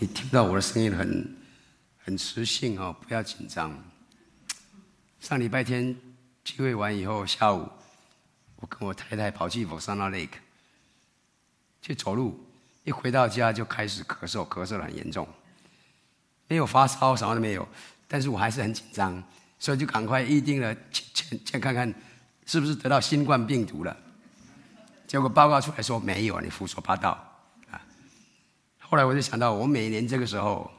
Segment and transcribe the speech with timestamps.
[0.00, 1.36] 你听到我的声音很
[2.04, 3.76] 很磁性哦，不要紧张。
[5.18, 5.96] 上礼拜天
[6.44, 7.68] 聚会完以后，下午
[8.56, 10.38] 我跟我太太跑去 Vassana Lake
[11.82, 12.38] 去走路，
[12.84, 15.26] 一回到家就开始咳嗽，咳嗽得很严重，
[16.46, 17.66] 没有发烧，什么都没有，
[18.06, 19.20] 但是我还是很紧张，
[19.58, 21.92] 所以就赶快预定了先先看看
[22.46, 23.96] 是不是得到新冠病毒了。
[25.08, 27.24] 结果报告出来说没有，你胡说八道！
[28.90, 30.70] 后来我就想到，我每年这个时候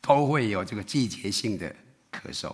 [0.00, 1.70] 都会有这个季节性的
[2.10, 2.50] 咳嗽。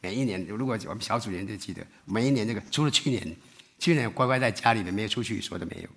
[0.00, 3.36] 每一年，如果我们小组员就记得，每一年这个，除了去年，
[3.80, 5.88] 去年乖乖在家里的，没有出去，说的没有。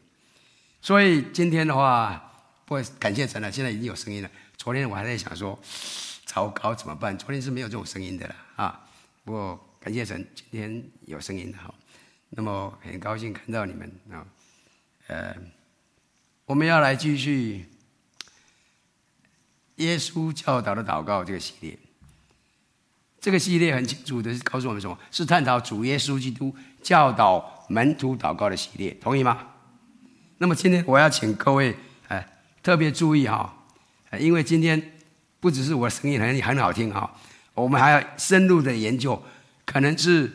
[0.81, 4.31] 所以今天的话，不感谢神了，现在已经有声音了。
[4.57, 5.59] 昨天我还在想说，
[6.25, 7.15] 糟糕怎么办？
[7.15, 8.87] 昨天是没有这种声音的了啊！
[9.23, 11.71] 不过感谢神，今天有声音的哈。
[12.31, 14.25] 那么很高兴看到你们啊，
[15.05, 15.35] 呃，
[16.45, 17.65] 我们要来继续
[19.77, 21.77] 耶稣教导的祷告这个系列。
[23.19, 24.97] 这个系列很清楚的告诉我们什么？
[25.11, 29.47] 是探讨主耶稣基督教导门徒祷告的系列，同意吗？
[30.37, 31.75] 那么今天我要请各位
[32.07, 32.27] 哎
[32.61, 33.53] 特别注意哈，
[34.19, 34.93] 因为今天
[35.39, 37.11] 不只是我声音很很好听哈，
[37.53, 39.21] 我们还要深入的研究，
[39.65, 40.31] 可能是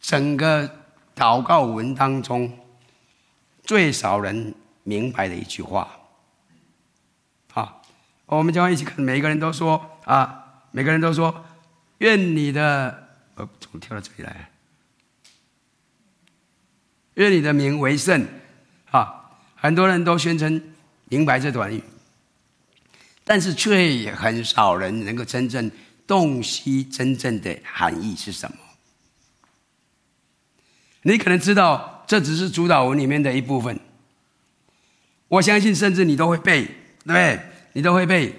[0.00, 0.70] 整个。
[1.16, 2.52] 祷告文当中
[3.64, 5.88] 最少人明白的一句话，
[8.26, 9.00] 我们将会一起看。
[9.00, 11.44] 每一个人都说啊，每个人都说，
[11.98, 14.50] 愿你的，呃，怎么跳到这里来？
[17.14, 18.26] 愿你的名为圣，
[18.90, 20.60] 啊，很多人都宣称
[21.08, 21.82] 明白这短语，
[23.24, 25.70] 但是却很少人能够真正
[26.06, 28.56] 洞悉真正的含义是什么。
[31.02, 33.78] 你可能知道，这只是主祷文里面的一部分。
[35.28, 37.40] 我相信，甚至你都会背，对不对？
[37.76, 38.34] 你都会被。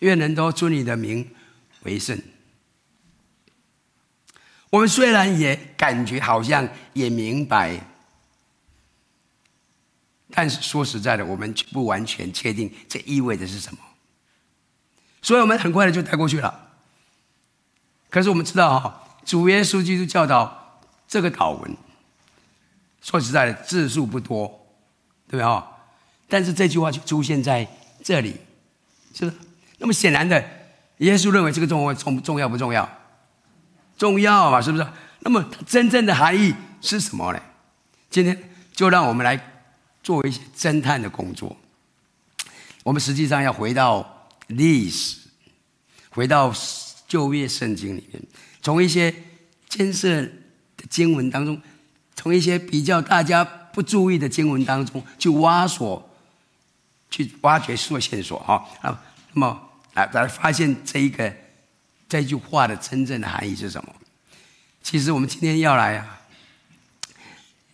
[0.00, 1.26] 愿人都尊你的名
[1.84, 2.20] 为圣。
[4.68, 7.80] 我们虽然也感觉好像也明白，
[10.32, 13.78] 但是说实在的，我们不完全确定这意味着是什么。
[15.22, 16.72] 所以我们很快的就带过去了。
[18.10, 21.74] 可是我们知道，哈，主耶稣基督教导这个祷文。
[23.00, 24.46] 说实在的，字数不多，
[25.26, 25.66] 对不对啊？
[26.28, 27.66] 但是这句话就出现在
[28.04, 28.36] 这里，
[29.24, 29.32] 是？
[29.78, 30.44] 那么显然的，
[30.98, 32.88] 耶稣认为这个重重重要不重要？
[33.96, 34.86] 重要嘛，是不是？
[35.20, 37.40] 那么真正的含义是什么呢？
[38.10, 39.40] 今天就让我们来
[40.02, 41.56] 做一些侦探的工作。
[42.82, 45.20] 我们实际上要回到历史，
[46.10, 46.52] 回到
[47.06, 48.22] 旧约圣经里面，
[48.60, 49.14] 从一些
[49.68, 50.30] 艰涩的
[50.90, 51.60] 经文当中。
[52.18, 56.10] 从一些比较大家不注意的经文当中去挖索，
[57.10, 59.04] 去挖掘出线索哈啊，
[59.36, 61.30] 那么来来发现这一个
[62.08, 63.94] 这句话的真正的含义是什么？
[64.82, 66.20] 其实我们今天要来啊，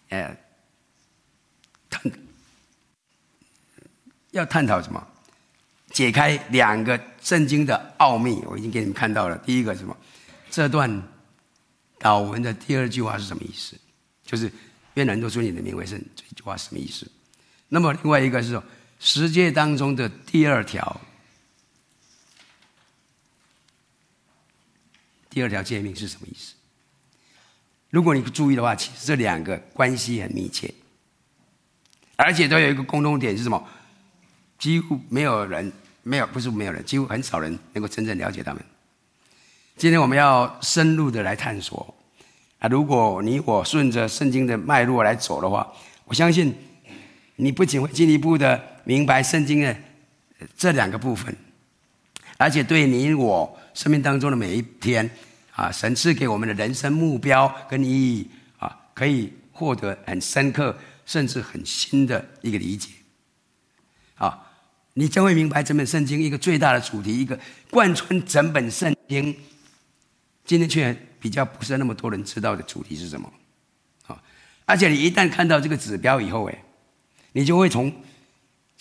[0.09, 0.37] 呃，
[1.89, 2.12] 探
[4.33, 5.06] 要探讨什么？
[5.93, 8.43] 解开两个圣经的奥秘。
[8.47, 9.97] 我已经给你们看到了，第一个什么？
[10.50, 10.91] 这段
[12.00, 13.79] 祷文的第二句话是什么意思？
[14.25, 14.50] 就是
[14.94, 17.09] 愿人都尊你的名为圣，这句话什么意思？
[17.69, 18.65] 那么另外一个是说，
[18.99, 21.00] 十诫当中的第二条，
[25.32, 26.53] 第二条诫命是什么意思？
[27.88, 30.70] 如果你不注意的话，其实这两个关系很密切，
[32.16, 33.66] 而且都有一个共同点是什么？
[34.59, 35.72] 几乎没有人，
[36.03, 38.62] 没有不是没有人，几乎很少人能够真正了解他们。
[39.78, 41.94] 今天我们要深入的来探索。
[42.59, 45.66] 啊，如果你我顺着圣经的脉络来走的话，
[46.04, 46.54] 我相信
[47.37, 49.75] 你不仅会进一步的明白圣经的
[50.59, 51.34] 这两个部分，
[52.37, 55.09] 而且对你我生命当中的每一天
[55.55, 58.28] 啊，神赐给我们的人生目标跟意义
[58.59, 62.91] 啊，可以获得很深刻甚至很新的一个理解。
[64.16, 64.50] 啊，
[64.94, 67.38] 你将会明白整本圣经一个最大的主题，一个
[67.70, 69.37] 贯穿整本圣经。
[70.44, 73.32] 今天却比较不是那么多人知道的主题是什么？
[74.06, 74.20] 啊，
[74.64, 76.62] 而且你一旦看到这个指标以后，哎，
[77.32, 77.93] 你就会从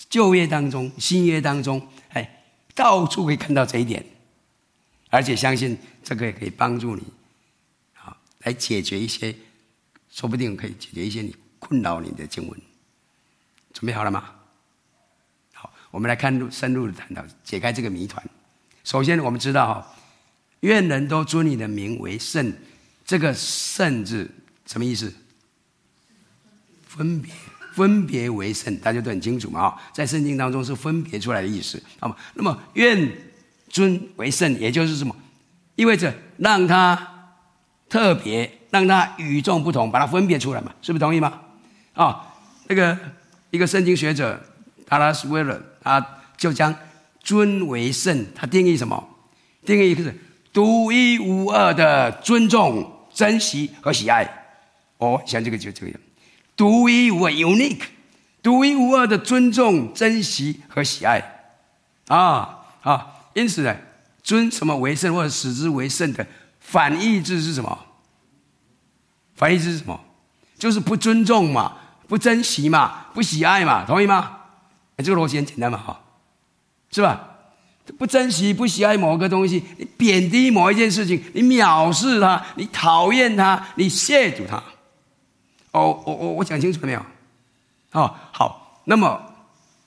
[0.10, 2.44] 旧约当中、新约当中，哎，
[2.74, 4.04] 到处可以看到这一点，
[5.12, 7.04] 而且相信这个也可以帮助你，
[8.00, 9.36] 啊，来解决一些，
[10.10, 12.62] 说不定可以解决一些你困扰你的经文。
[13.72, 14.32] 准备好了吗？
[15.54, 18.28] 好，我们来看深入的探讨，解开这个谜团。
[18.84, 19.96] 首先，我们知道哈。
[20.62, 22.54] 愿人都尊你的名为圣，
[23.04, 24.30] 这个“圣”字
[24.66, 25.12] 什么意思？
[26.86, 27.34] 分别
[27.74, 29.76] 分别为圣，大家都很清楚嘛。
[29.92, 31.82] 在圣经当中是分别出来的意思。
[32.00, 32.16] 好吗？
[32.36, 33.12] 那么愿
[33.72, 35.16] 尊为圣，也就是什么？
[35.76, 37.38] 意味着让他
[37.90, 40.72] 特别，让他与众不同，把它分别出来嘛？
[40.82, 41.42] 是不是同意吗？
[41.94, 42.34] 啊，
[42.68, 42.98] 那个
[43.50, 44.40] 一个圣经学者
[44.88, 46.06] 达拉斯·威尔，他
[46.38, 46.76] 就将
[47.24, 49.08] 尊为圣，他定义什么？
[49.66, 50.16] 定义就是
[50.52, 54.30] 独一无二的尊重、珍惜和喜爱。
[54.98, 56.00] 哦，像这个就这个样。
[56.56, 57.84] 独一无二 （unique），
[58.44, 61.24] 独一无二的尊重、珍惜和喜爱，
[62.08, 63.08] 啊啊！
[63.34, 63.76] 因此呢，
[64.24, 66.26] 尊什么为圣，或者使之为圣的
[66.60, 67.78] 反义字是什么？
[69.36, 70.00] 反义字是什么？
[70.58, 74.38] 就是不尊重嘛，不珍惜嘛，不喜爱嘛，同意吗？
[74.98, 76.00] 这个逻辑很简单嘛，哈，
[76.92, 77.28] 是吧？
[77.98, 84.62] 不珍惜、不喜爱某个东西，你贬低某一件事情，你藐视它，你讨厌它，你亵渎它。
[85.72, 87.04] 哦，我我我讲清楚了没有？
[87.94, 89.20] 哦，好，那么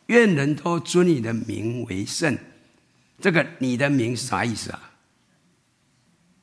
[0.07, 2.37] 愿人都尊你的名为圣，
[3.21, 4.93] 这个你的名是啥意思啊？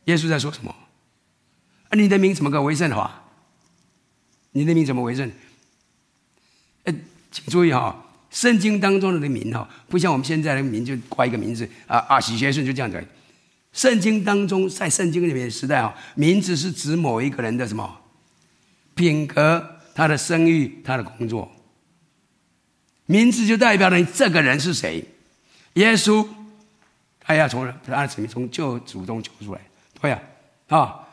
[0.06, 0.76] 耶稣在说什么？
[1.90, 3.24] 啊，你的名怎么个为圣的话？
[4.52, 5.32] 你的名怎么为圣？
[6.84, 6.94] 呃，
[7.32, 7.96] 请注意哈、哦，
[8.30, 13.06] 圣经当中的名哈，不像我们现在的名就挂一个名字啊啊，许学顺就这样子。
[13.74, 18.00] 圣经当中，在圣经里面的时代哈，名字是指某一个人的什么？
[18.96, 21.50] 品格，他的声誉，他的工作，
[23.06, 25.06] 名字就代表了你这个人是谁。
[25.76, 26.28] 耶稣，
[27.32, 29.62] 他要从他的从从救主动救出来，
[30.02, 30.22] 对呀，
[30.68, 31.08] 啊，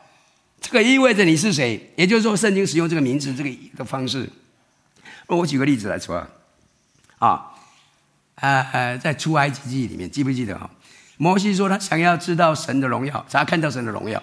[0.59, 1.91] 这个意味着你是谁。
[1.95, 4.29] 也就是说，圣经使用这个名字这个的方式。
[5.27, 6.17] 我举个例子来说
[7.19, 7.55] 啊，
[8.35, 10.69] 啊，呃，在出埃及记里面，记不记得啊？
[11.15, 14.21] 摩西说他想要知道神的荣耀，他看到神的荣耀，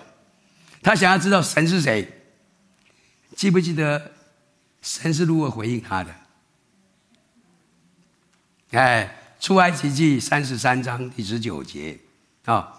[0.82, 2.06] 他想要知道神是谁。
[3.34, 4.12] 记不记得
[4.82, 6.14] 神是如何回应他的？
[8.72, 11.96] 哎，出埃及记三十三章第十九节
[12.44, 12.72] 啊，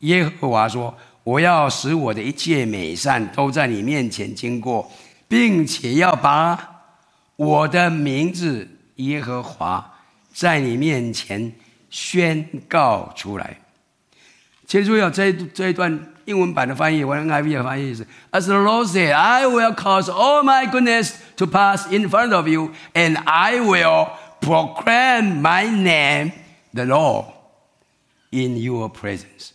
[0.00, 0.94] 耶和华说
[1.24, 4.90] ：“我要使我的一切美善都在你面前经过，
[5.26, 6.58] 并且要把
[7.36, 9.94] 我的名字耶和华
[10.32, 11.52] 在你面前
[11.90, 13.58] 宣告出来。”
[14.66, 16.08] 其实注意这这一段。
[16.24, 22.32] 英文版的翻译，我 NIV 的翻译是：As the Lord said, I will cause all my goodness to pass in front
[22.32, 24.06] of you, and I will
[24.42, 26.32] proclaim my name,
[26.74, 27.26] the Lord,
[28.30, 29.52] in your presence。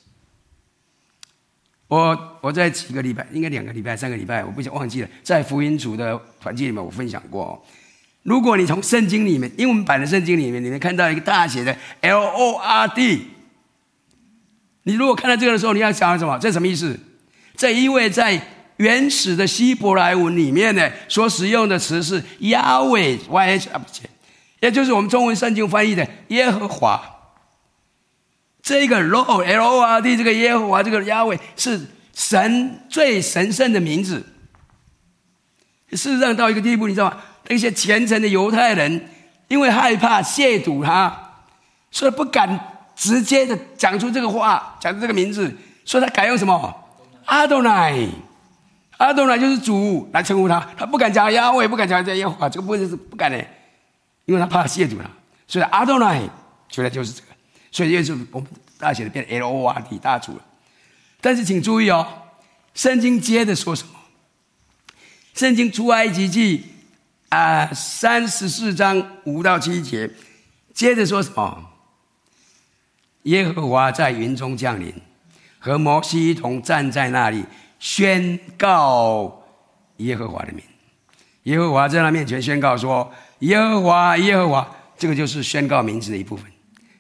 [1.87, 7.63] 我我在几个礼拜，应该两个礼拜、三个礼拜，我不想忘记了，在福音组的团契里面，我分享过。
[8.23, 13.27] 如果你从圣经里面，英文版的圣经里面，你能看到一个大写的 L O R D。
[14.83, 16.37] 你如果看到这个的时候，你要想什么？
[16.39, 16.99] 这什么意思？
[17.55, 18.41] 这因为在
[18.77, 24.01] 原始的希伯来文里面呢，所使用的词是 Yahweh Y H W H，
[24.59, 27.01] 也就是我们中文圣经翻译的耶和华。
[28.61, 34.25] 这个 Lord L O R D 这个耶和华这个押尾是神最神圣的名字。
[35.91, 37.17] 事实上，到一个地步，你知道吗？
[37.47, 39.09] 那些虔诚的犹太人
[39.47, 41.31] 因为害怕亵渎他，
[41.91, 42.73] 所以不敢。
[42.97, 45.55] 直接的讲出这个话，讲出这个名字，
[45.85, 46.75] 所以他改用什么？
[47.25, 47.95] 阿多乃，
[48.97, 53.37] 阿多乃就是主来称呼他，他不敢讲亚威，不敢讲这些话，这个不是不敢的，
[54.27, 55.09] 因为他怕亵渎他，
[55.47, 56.21] 所以阿多乃，
[56.69, 57.27] 出来就是这个，
[57.71, 58.47] 所以耶稣我们
[58.77, 60.45] 大写的变 L O R D 大主了。
[61.21, 62.05] 但是请注意哦，
[62.73, 63.93] 圣经接着说什么？
[65.33, 66.65] 圣经出埃及记
[67.29, 70.11] 啊三十四章五到七节，
[70.73, 71.63] 接着说什么？
[73.23, 74.93] 耶和华在云中降临，
[75.57, 77.45] 和摩西一同站在那里，
[77.79, 79.43] 宣告
[79.97, 80.61] 耶和华的名。
[81.43, 86.45] 耶和华在他面前宣告说：“耶和华，耶和华，这个就是宣告名字的一部分。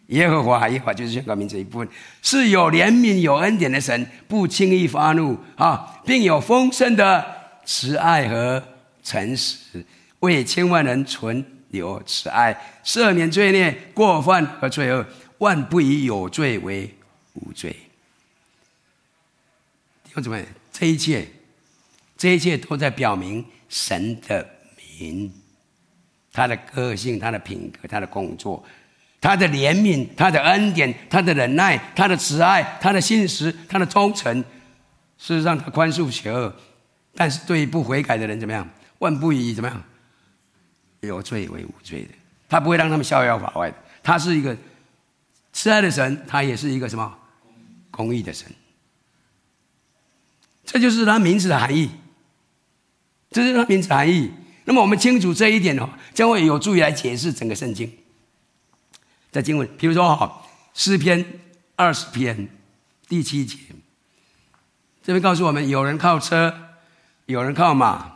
[0.07, 1.89] 耶和华，耶和华就是宣告名字的一部分，
[2.21, 7.25] 是有怜悯、有恩典的神，不轻易发怒啊，并有丰盛的
[7.65, 8.63] 慈爱和
[9.03, 9.85] 诚实，
[10.19, 15.05] 为千万人存留慈爱，赦免罪孽、过犯和罪恶。”
[15.39, 16.91] 万不以有罪为
[17.33, 17.69] 无罪。
[20.03, 21.27] 弟兄姊妹，这一切，
[22.17, 24.49] 这一切都在表明神的
[24.97, 25.31] 名，
[26.37, 28.63] 他的个性、他的品格、他的工作、
[29.19, 34.39] 他的怜悯、他的恩典、他的忍耐、他的慈爱、他的信实、他的忠诚。
[35.17, 36.53] 事实上，他宽恕邪恶，
[37.15, 38.69] 但是对于不悔改的人怎么样？
[38.99, 39.83] 万不以怎么样
[40.99, 42.09] 有罪为无罪的，
[42.47, 43.77] 他不会让他们逍遥法外的。
[44.03, 44.55] 他是一个。
[45.53, 47.17] 慈爱的神，他也是一个什么
[47.89, 48.47] 公义的神，
[50.63, 51.89] 这就是他名字的含义。
[53.31, 54.31] 这是他名字含义。
[54.67, 57.89] 那么我们清楚这一点哦，将会有助于来解释整个圣经。
[59.31, 60.41] 在经文，比如说哈，
[60.73, 61.25] 诗篇
[61.77, 62.49] 二十篇
[63.07, 63.57] 第七节，
[65.01, 66.53] 这边告诉我们，有人靠车，
[67.27, 68.11] 有人靠马，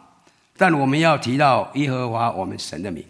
[0.57, 3.01] 但我们要提到耶和华我们神的名。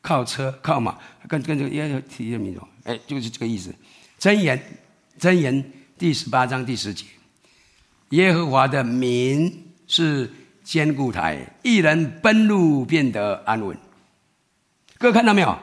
[0.00, 0.96] 靠车靠马，
[1.28, 3.74] 跟跟这个耶和提的名字，哎，就是这个意思。
[4.18, 4.80] 箴言，
[5.18, 7.04] 箴言第十八章第十节，
[8.10, 10.32] 耶和华的名是
[10.70, 13.76] 坚固台，一人奔路变得安稳。
[14.98, 15.58] 各位看到没有？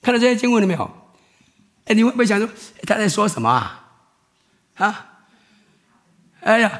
[0.00, 0.88] 看到这些经文了没有？
[1.86, 2.48] 哎，你会不会想说
[2.86, 3.88] 他在说什么啊？
[4.76, 5.06] 啊？
[6.42, 6.70] 哎呀，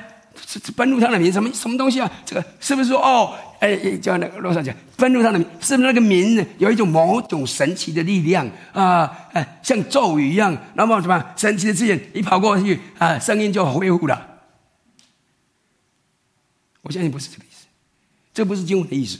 [0.47, 2.09] 这这奔路他的名什么什么东西啊？
[2.25, 3.35] 这个是不是说哦？
[3.59, 9.11] 哎，叫那个罗上讲，奔路他的名是不是那个名有一种某种神奇的力量啊？
[9.33, 14.29] 哎，像咒语一样，那么什么神奇的字眼一跑过去啊，声音就恢复了。
[16.83, 17.67] 我相信不是这个意思，
[18.33, 19.19] 这不是经文的意思。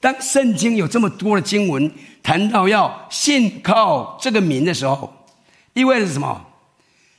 [0.00, 1.90] 当圣经有这么多的经文
[2.22, 5.26] 谈到要信靠这个名的时候，
[5.72, 6.44] 意味着什么？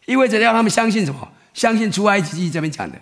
[0.05, 1.27] 意味着要他们相信什么？
[1.53, 3.01] 相信出埃及记这边讲的，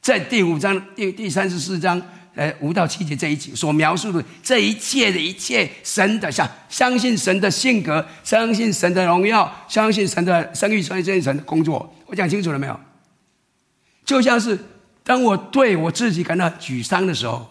[0.00, 2.00] 在第五章第第三十四章
[2.34, 11.94] 呃五到七节这一节所描述的这一切的一切神的相相信神的性格，相信神的荣耀，相信神的生育，相信神的工作。
[12.06, 12.80] 我讲清楚了没有？
[14.04, 14.58] 就像是。
[15.04, 17.46] 当我对我自己感到沮丧的时候，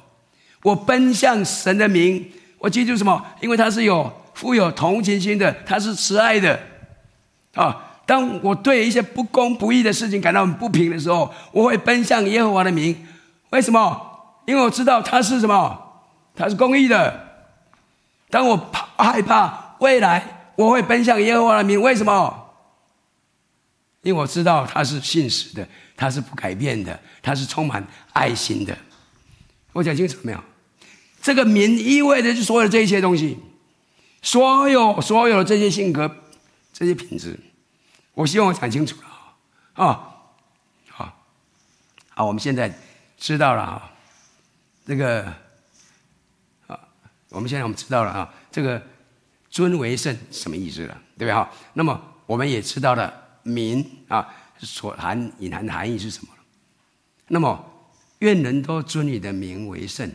[0.64, 3.24] 我奔向神的名，我记住什么？
[3.40, 6.60] 因为他是有富有同情心的，他是慈爱的。
[7.54, 13.08] 啊，当我对一些不公不义的事情感到很不平的时候，我会奔向耶和华的名。
[13.52, 14.10] 为什么？
[14.48, 15.80] 因为我知道他是什么？
[16.36, 17.28] 他是公义的。
[18.32, 21.80] 当我怕害怕未来，我会奔向耶和华的名。
[21.80, 22.40] 为什么？
[24.02, 25.68] 因为我知道他是信实的。
[25.96, 28.78] 他是不改变的，他是充满爱心的。
[29.72, 30.44] 我讲清楚没有？
[31.22, 33.40] 这个名意味着就所有的这些东西，
[34.22, 36.14] 所有所有的这些性格、
[36.74, 37.40] 这些品质，
[38.14, 39.08] 我希望我讲清楚了
[39.86, 40.10] 啊！
[40.90, 41.24] 好，
[42.10, 42.78] 好，我们现在
[43.18, 43.92] 知道了啊，
[44.86, 45.24] 这个
[46.68, 46.78] 啊，
[47.30, 48.84] 我们现在我们知道了啊，这个
[49.50, 51.50] 尊为圣什么意思了，对不对哈？
[51.72, 54.28] 那么我们也知道了名啊。
[54.66, 56.30] 所含隐含的含义是什么？
[57.28, 57.64] 那么，
[58.20, 60.12] 愿人都尊你的名为圣。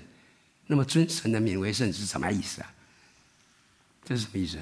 [0.66, 2.70] 那么，尊神的名为圣是什么意思啊？
[4.04, 4.58] 这是什么意思？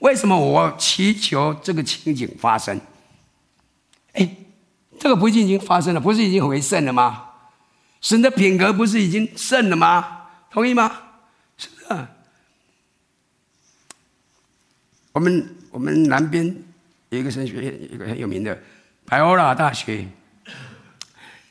[0.00, 2.80] 为什么我祈求这个情景发生？
[4.12, 4.36] 哎，
[5.00, 6.00] 这个不是已经发生了？
[6.00, 7.24] 不是已经为圣了吗？
[8.00, 10.28] 神的品格不是已经圣了吗？
[10.50, 11.02] 同意吗？
[11.56, 12.10] 是啊。
[15.12, 16.64] 我们我们南边。
[17.10, 18.60] 一个神学院，一个很有名的
[19.06, 20.06] 白欧拉大学，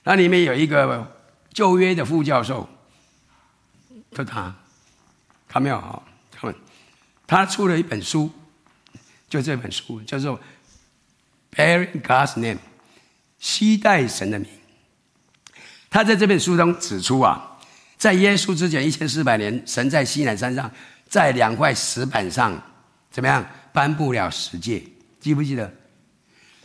[0.03, 1.11] 那里面有一个
[1.51, 2.69] 旧约的副教授，
[4.11, 4.55] 就他，
[5.47, 6.55] 他没有啊，他们，
[7.25, 8.31] 他出了一本书，
[9.27, 10.39] 就这本书叫做
[11.51, 12.55] 《Bearing God's Name》，
[13.39, 14.47] 携带神的名。
[15.89, 17.57] 他在这本书中指出啊，
[17.97, 20.71] 在耶稣之前一千四百年，神在西南山上，
[21.09, 22.61] 在两块石板上，
[23.09, 24.83] 怎么样颁布了十诫。
[25.27, 25.69] 记不记得？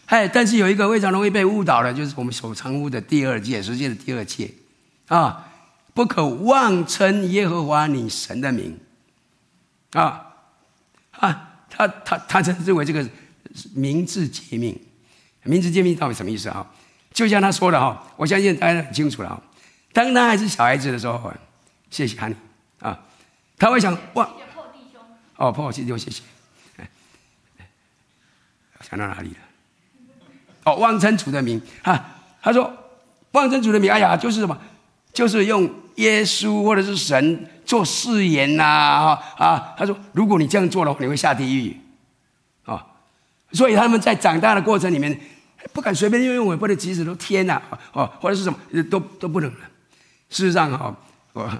[0.07, 4.53] 哎，但是有一个非常容易被误导的，就是我们所称呼的第二诫，十诫的第二届
[5.09, 5.51] 啊，
[5.95, 8.79] 不可妄称耶和华你神的名
[9.95, 10.35] 啊
[11.11, 11.49] 啊！
[11.69, 13.09] 他他他称之为这个
[13.75, 14.79] 名字诫命，
[15.43, 16.71] 名字诫命到底什么意思啊？
[17.13, 19.43] 就像他说的哈，我相信大家很清楚了啊。
[19.93, 21.33] 当他还是小孩子的时候，
[21.91, 22.37] 谢谢哈尼
[22.79, 23.01] 啊，
[23.59, 24.31] 他会想哇，
[25.37, 26.23] 哦，破弟兄，谢谢。
[28.93, 29.37] 讲到哪里了？
[30.65, 32.19] 哦，妄称主的名啊！
[32.43, 32.71] 他说，
[33.31, 34.57] 妄称主的名，哎呀，就是什么？
[35.15, 39.75] 就是用耶稣或者是神做誓言呐啊，啊！
[39.79, 41.75] 他说，如果你这样做的话，你会下地狱
[42.67, 42.85] 啊！
[43.53, 45.19] 所以他们在长大的过程里面，
[45.73, 48.59] 不敢随便用用，或者即使都天呐哦，或者是什么
[48.91, 49.61] 都都不能了。
[50.29, 50.95] 事实上哈，
[51.33, 51.51] 我。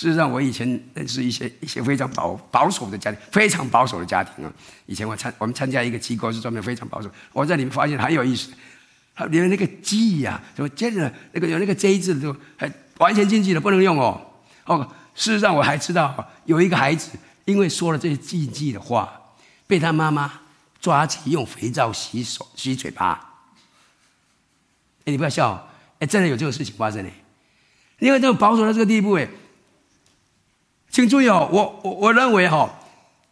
[0.00, 4.50] 事实上，我以前认识一些一些非常保保守的家庭，非常保守的家庭啊。
[4.86, 7.10] 以前我参我们参加一个机构，是专门非常保守。
[7.34, 8.50] 我在里面发现很有意思，
[9.14, 14.18] 它里面那个“记”呀，什么接着那个有那个 “J” 字的，都还完全禁忌的，不能用哦。
[14.64, 17.10] 哦，事实上我还知道，有一个孩子
[17.44, 19.12] 因为说了这些禁忌的话，
[19.66, 20.32] 被他妈妈
[20.80, 23.34] 抓起用肥皂洗手、洗嘴巴。
[25.04, 27.10] 哎，你不要笑，哎，真的有这个事情发生呢。
[27.98, 29.28] 因为这种保守到这个地步，哎。
[30.90, 32.68] 请注意哦，我我我认为哈，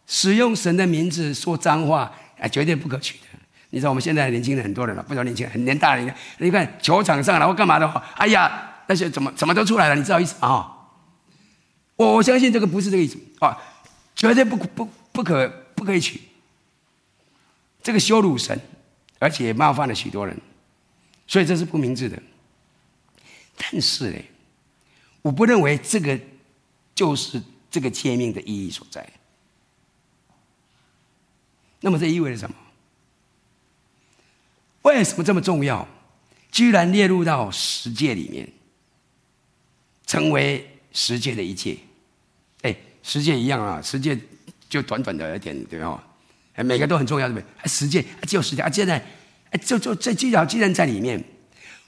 [0.06, 3.24] 使用神的名字说脏话，哎，绝对不可取的。
[3.70, 9.94] 你知道我们现在年轻人很多人了，不少年轻人，很年大的人，你看球场上然后干嘛的话，哎呀，那些怎么怎么都出来了？
[9.94, 10.74] 你知道意思啊？
[11.96, 13.58] 我我相信这个不是这个意思啊，
[14.14, 16.20] 绝对不不不可不可以取。
[17.82, 18.58] 这个羞辱神，
[19.18, 20.36] 而且冒犯了许多人，
[21.26, 22.16] 所以这是不明智的。
[23.56, 24.18] 但是呢，
[25.22, 26.18] 我不认为这个
[26.98, 27.40] 就是
[27.70, 29.08] 这个诫命的意义所在。
[31.78, 32.56] 那么这意味着什么？
[34.82, 35.86] 为什么这么重要？
[36.50, 38.52] 居然列入到十诫里面，
[40.08, 41.76] 成为十诫的一切。
[42.62, 44.18] 哎，十诫一样啊，十诫
[44.68, 46.04] 就短短的一点，对吧？
[46.54, 47.68] 哎，每个都很重要，对不对？
[47.68, 48.98] 十诫只有十诫啊，现在
[49.50, 51.22] 哎，就就这技巧既然在里面，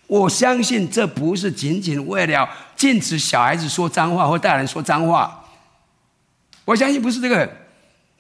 [0.07, 2.49] 我相信这不是仅仅为了
[2.81, 5.45] 禁止小孩子说脏话或大人说脏话。
[6.65, 7.57] 我相信不是这个。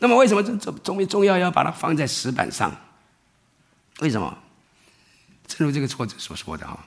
[0.00, 2.70] 那么为什么这这重重要要把它放在石板上？
[4.00, 4.36] 为什么？
[5.46, 6.78] 正如这个作者所说的哈，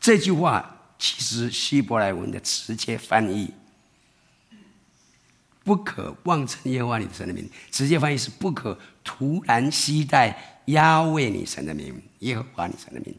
[0.00, 3.52] 这句话其实希伯来文的直接翻译，
[5.62, 7.46] 不可妄称耶和华你的神的名。
[7.70, 13.14] 直接翻译是不可突然携带押位你神的名，耶和华你神的名。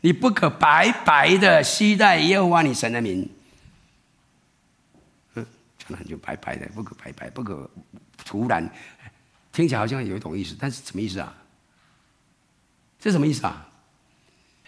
[0.00, 3.28] 你不可白白的期待耶和华你神的名。
[5.34, 5.46] 嗯，
[5.86, 7.70] 可能就白白的，不可白白，不可
[8.24, 8.70] 突然。
[9.52, 11.34] 听起来好像有一种意思，但是什么意思啊？
[12.98, 13.68] 这什么意思啊？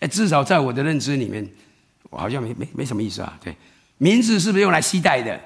[0.01, 1.49] 哎，至少在我的认知里面，
[2.11, 3.39] 我好像没没没什么意思啊。
[3.43, 3.57] 对，
[3.99, 5.41] 名字是不是用来期待的？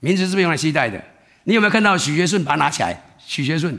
[0.00, 1.04] 名字是不是用来期待的？
[1.44, 3.02] 你有没有看到许学顺把它拿起来？
[3.18, 3.78] 许学顺，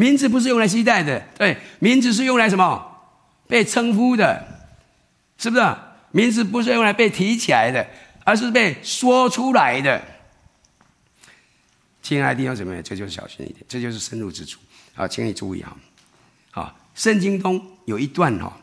[0.00, 2.86] 名字不是用来携带的，对，名字是用来什么？
[3.46, 4.42] 被称呼的，
[5.36, 5.76] 是不是？
[6.12, 7.86] 名字不是用来被提起来的，
[8.24, 10.02] 而是被说出来的。
[12.00, 14.58] 亲爱的弟兄姊妹，这就是小心一点，这就是深入之处。
[14.94, 15.76] 好，请你注意哈。
[16.50, 18.58] 好，圣经中有一段哈，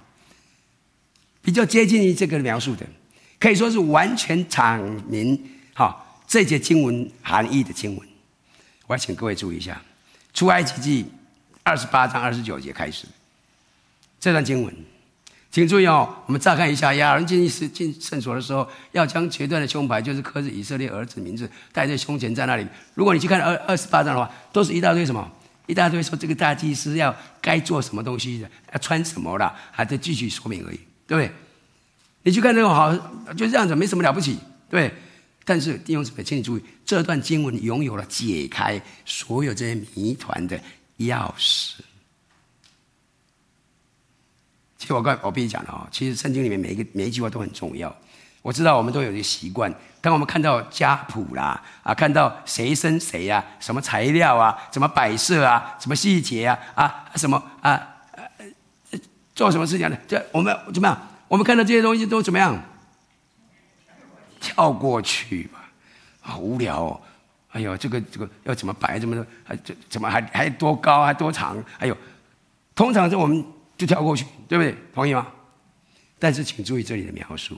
[1.43, 2.83] 比较接近于这个描述的，
[3.39, 5.39] 可以说是完全阐明
[5.75, 8.07] 哈这节经文含义的经文。
[8.87, 9.79] 我要请各位注意一下，
[10.37, 11.03] 《出埃及记》
[11.67, 13.05] 二十八章二十九节开始
[14.21, 14.73] 这段经文，
[15.51, 16.07] 请注意哦。
[16.25, 22.65] 我们乍看一下，亚伦进进圣所的时候，要将决断的胸牌，就是刻着以色列儿子名字，戴在胸前，在那里。
[22.93, 25.29] 如果你去看二二十八章的话，都是一大堆什么？
[25.65, 31.29] 一大堆说这个大祭司要该做什么东西的，要穿什么了，还在继续说明而已，对不对？
[32.23, 32.95] 你去看这个好，
[33.35, 34.89] 就这样子，没什么了不起，对。
[35.43, 40.57] 但是弟兄姊妹，请你注意，这段经文拥有了解开所有这些谜团的
[40.99, 41.75] 钥匙。
[44.77, 47.93] 其实我刚我必须讲了哦，其实圣经里面每一个每一句话都很重要。
[48.41, 57.95] 我知道我们都有一个习惯，当我们看到家谱啦，啊，看到谁生谁呀，什么材料啊，怎么摆设啊，什么细节啊，啊，什么啊，
[59.35, 59.97] 做什么事情呢？
[60.07, 60.97] 这我们怎么样？
[61.27, 62.57] 我们看到这些东西都怎么样？
[64.39, 65.69] 跳过去吧，
[66.21, 67.01] 好无聊哦！
[67.57, 68.99] 哎呦，这个这个要怎么摆？
[68.99, 69.25] 怎么？
[69.43, 71.03] 还这怎么还还多高？
[71.03, 71.57] 还多长？
[71.79, 71.97] 哎呦，
[72.75, 73.43] 通常这我们
[73.75, 74.77] 就跳过去，对不对？
[74.93, 75.25] 同意吗？
[76.19, 77.57] 但是请注意这里的描述。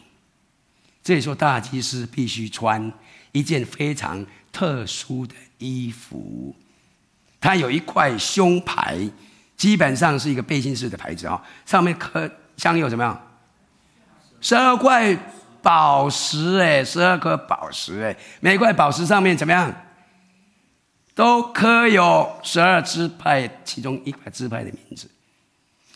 [1.03, 2.91] 这里说，大祭司必须穿
[3.33, 6.55] 一件非常特殊的衣服，
[7.41, 8.97] 它有一块胸牌，
[9.57, 13.21] 基本上是一个背心式的牌子啊，上面刻镶有怎么样？
[14.39, 15.13] 十二块
[15.61, 19.69] 宝石哎，十二颗宝石哎，每块宝石上面怎么样？
[21.19, 25.11] 都刻有十二支派其中一块支派的名字，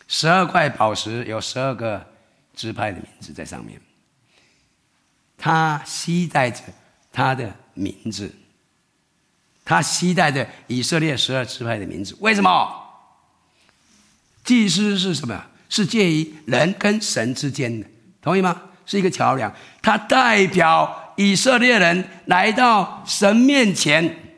[0.05, 2.05] 十二块宝石有十二个
[2.53, 3.79] 支派的名字在上面。
[5.37, 6.61] 他期待着
[7.09, 8.35] 他的名字，
[9.63, 12.17] 他期待着以色列十二支派的名字。
[12.19, 12.83] 为什么？
[14.43, 15.41] 祭司是什么？
[15.69, 17.87] 是介于人跟神之间的，
[18.21, 18.61] 同意吗？
[18.85, 19.55] 是一个桥梁。
[19.81, 24.32] 他代表以色列人来到神面前，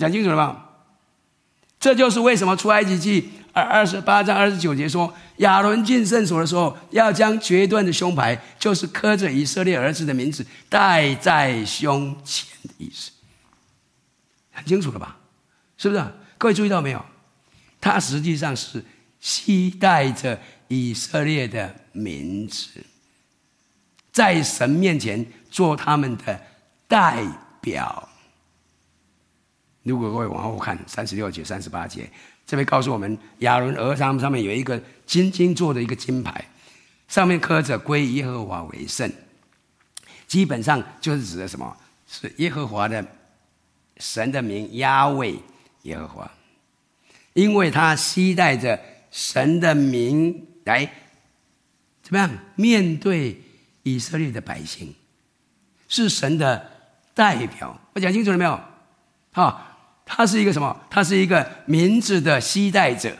[0.00, 0.64] 讲清楚了吗？
[1.78, 5.14] 这就是为什么出埃及记二二十八章二十九节说。
[5.38, 13.10] 亚伦进圣所的时候，要将决断的胸牌，就是刻着以色列儿子的名字，戴在胸前的意思，
[14.52, 15.16] 很清楚了吧？
[15.76, 16.04] 是不是？
[16.38, 17.04] 各位注意到没有？
[17.80, 18.84] 他实际上是
[19.18, 22.68] 携带着以色列的名字，
[24.12, 26.40] 在神面前做他们的
[26.86, 27.24] 代
[27.60, 28.08] 表。
[29.84, 32.10] 如果各位往后看三十六节、三十八节。
[32.46, 36.44] 这边告诉我们，亚伦额上上面有一个金金做的一个金牌，
[37.08, 39.10] 上面刻着“归耶和华为圣”，
[40.28, 41.74] 基本上就是指的什么？
[42.06, 43.02] 是耶和华的
[43.96, 45.38] 神的名，押位
[45.84, 46.30] 耶和华，
[47.32, 48.78] 因为他携带着
[49.10, 50.84] 神的名来
[52.02, 53.40] 怎么样面对
[53.84, 54.94] 以色列的百姓，
[55.88, 56.70] 是神的
[57.14, 57.80] 代表。
[57.94, 58.60] 我讲清楚了没有？
[59.32, 59.73] 好，
[60.04, 60.76] 他是一个什么？
[60.90, 63.16] 他是一个名字的携带者。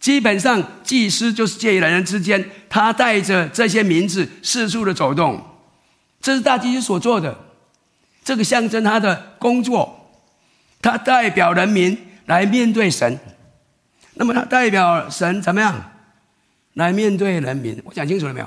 [0.00, 5.44] 基本上，祭司就是介于两人之间，他带着这些名字四处的走动，
[6.20, 7.36] 这是大祭司所做的。
[8.22, 10.12] 这个象征他的工作，
[10.80, 13.18] 他代表人民来面对神。
[14.14, 15.92] 那么，他代表神怎么样？
[16.74, 18.46] 来面对人民，我讲清楚了没有？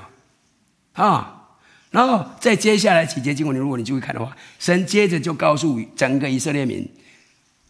[0.94, 1.50] 啊，
[1.90, 6.90] 然后再接下来几节经文，如果你注意看的话，神接着就告诉整个以色列民，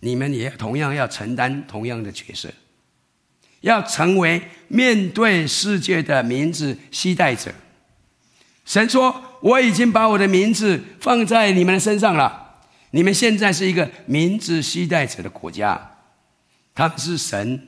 [0.02, 2.50] 你们也同样要承担同样的角色，
[3.62, 7.52] 要成为面对世界的名字期待者。
[8.66, 12.62] 神说：“我已经把我的名字放在你们的身上了，
[12.92, 15.98] 你们现在是一个名字期待者的国家，
[16.74, 17.68] 他们是神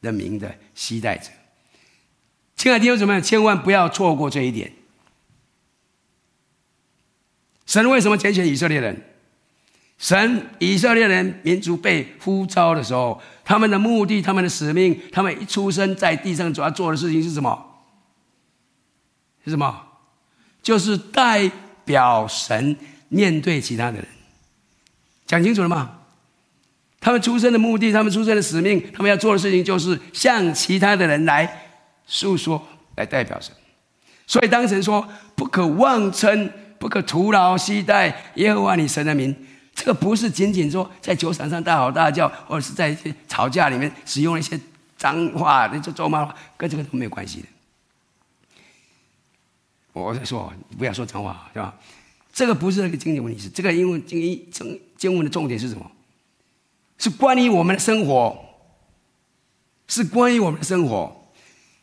[0.00, 1.30] 的名的期待者。”
[2.56, 4.72] 亲爱的弟兄姊妹，千万不要错过这一点。
[7.64, 9.09] 神为什么拣选以色列人？
[10.00, 17.66] 神以色列人民族被呼召的时候，他们的目的、他们的使命，他们一出生在地上主要做的事情是什么？
[19.44, 19.82] 是什么？
[20.62, 21.48] 就是代
[21.84, 22.74] 表神
[23.08, 24.06] 面对其他的人。
[25.26, 25.98] 讲清楚了吗？
[26.98, 31.66] 他们出生的目的、他们出生的使命、他们要做的事情，就是向其他的人来。
[32.12, 32.60] 诉说
[32.96, 33.54] 来代表神，
[34.26, 39.32] 所以当神说不可妄称，不可徒劳期待耶和华你神的名，
[39.80, 44.60] 这个不是仅仅说在酒场上大吼大叫，或者是在一些吵架里面使用一些
[44.98, 47.46] 脏话、那些咒骂话，跟这个都没有关系的。
[49.94, 51.74] 我在说，不要说脏话，是吧？
[52.30, 54.20] 这个不是那个经济问题，是这个因为经
[54.52, 55.90] 经经文的重点是什么？
[56.98, 58.38] 是关于我们的生活，
[59.88, 61.32] 是关于我们的生活。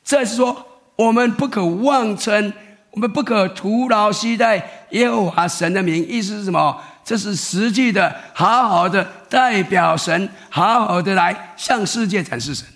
[0.03, 2.53] 这是说，我们不可妄称，
[2.91, 6.07] 我们不可徒劳携带耶和华神的名。
[6.07, 6.79] 意思是什么？
[7.07, 12.67] 这是实际的，好好的代表神，好好的来向世界展示神。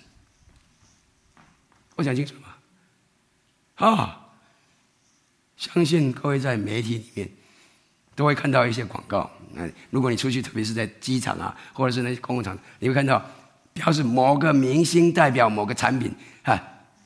[1.96, 2.46] 我讲清楚了吗？
[3.74, 4.34] 好，
[5.58, 7.28] 相信各位在媒体里面
[8.14, 9.30] 都会看到一些广告。
[9.52, 13.22] 嗯，如果你出去，特别是在机场啊，或者是那些公共场，你会看到
[13.74, 16.10] 表示某个明星代表某个产品，
[16.42, 16.58] 哈。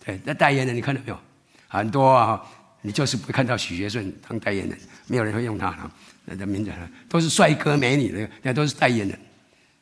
[0.04, 1.18] 对，那代言人你看到没有？
[1.66, 2.40] 很多啊，
[2.82, 5.90] 你就是不会看到许学顺当代言人，没有人会用他了。
[6.26, 6.70] 那的名字
[7.08, 9.18] 都是帅哥美女的，那都是代言人。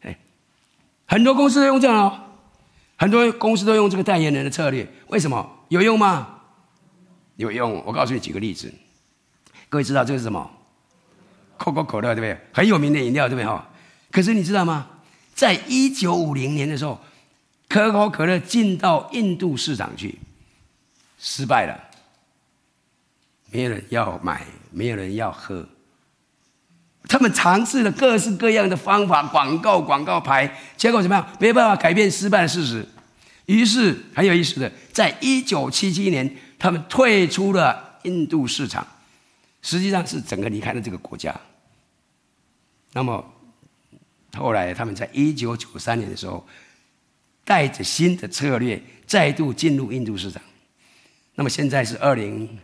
[0.03, 0.17] 哎，
[1.07, 2.21] 很多公司都用这样哦，
[2.97, 4.89] 很多公司都用这个代言人的策略。
[5.09, 5.67] 为什么？
[5.69, 6.41] 有用吗？
[7.37, 7.83] 有用。
[7.85, 8.73] 我告诉你几个例子。
[9.69, 10.51] 各位知道这是什么？
[11.59, 12.39] 可口可乐对不对？
[12.53, 13.47] 很有名的饮料对不对？
[13.47, 13.69] 哈。
[14.11, 14.89] 可是你知道吗？
[15.35, 17.01] 在一九五零年的时候。
[17.67, 20.17] 可口可乐进到印度市场去，
[21.19, 21.75] 失败了，
[23.51, 25.67] 没有人要买，没有人要喝。
[27.09, 31.27] 他们尝试了各式各样的方法，广告、广告牌，结果怎么样？
[31.39, 32.87] 没办法改变失败的事实。
[33.47, 38.87] 于是很有意思的，在一九七七年，他们退出了印度市场，
[39.63, 41.35] 实际上是整个离开了这个国家。
[42.93, 43.25] 那么
[44.37, 46.47] 后来，他们在一九九三年的时候。
[47.47, 50.43] 带着新的策略再度进入印度市场，
[51.35, 52.59] 那么现在是二零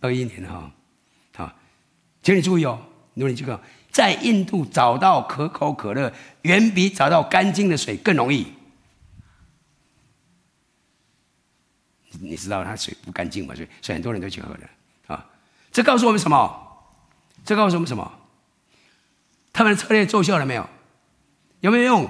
[0.00, 0.70] 二一年哈，
[1.34, 1.50] 好，
[2.22, 2.78] 请你注意哦，
[3.14, 8.46] 如果你这个在印度找到可口可乐，远比找到干净的水更容易。
[12.20, 13.54] 你知道它水不干净嘛？
[13.54, 15.26] 所以所以很多人都去喝的啊。
[15.72, 16.60] 这告诉我们什么？
[17.44, 18.12] 这告诉我们什么？
[19.52, 20.68] 他们的策略奏效了没有？
[21.60, 22.08] 有没有用？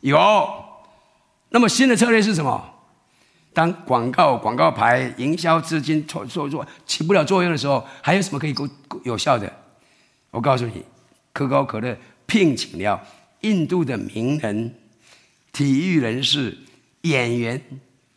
[0.00, 0.64] 有。
[1.50, 2.70] 那么新的策略是什么？
[3.52, 8.68] 当广告、广告牌、营销资金做做做起不了作用的时候，还有什么可以够
[9.04, 9.50] 有效的？
[10.34, 10.84] 我告诉你，
[11.32, 13.00] 可口可乐聘请了
[13.42, 14.74] 印度的名人、
[15.52, 16.58] 体育人士、
[17.02, 17.62] 演员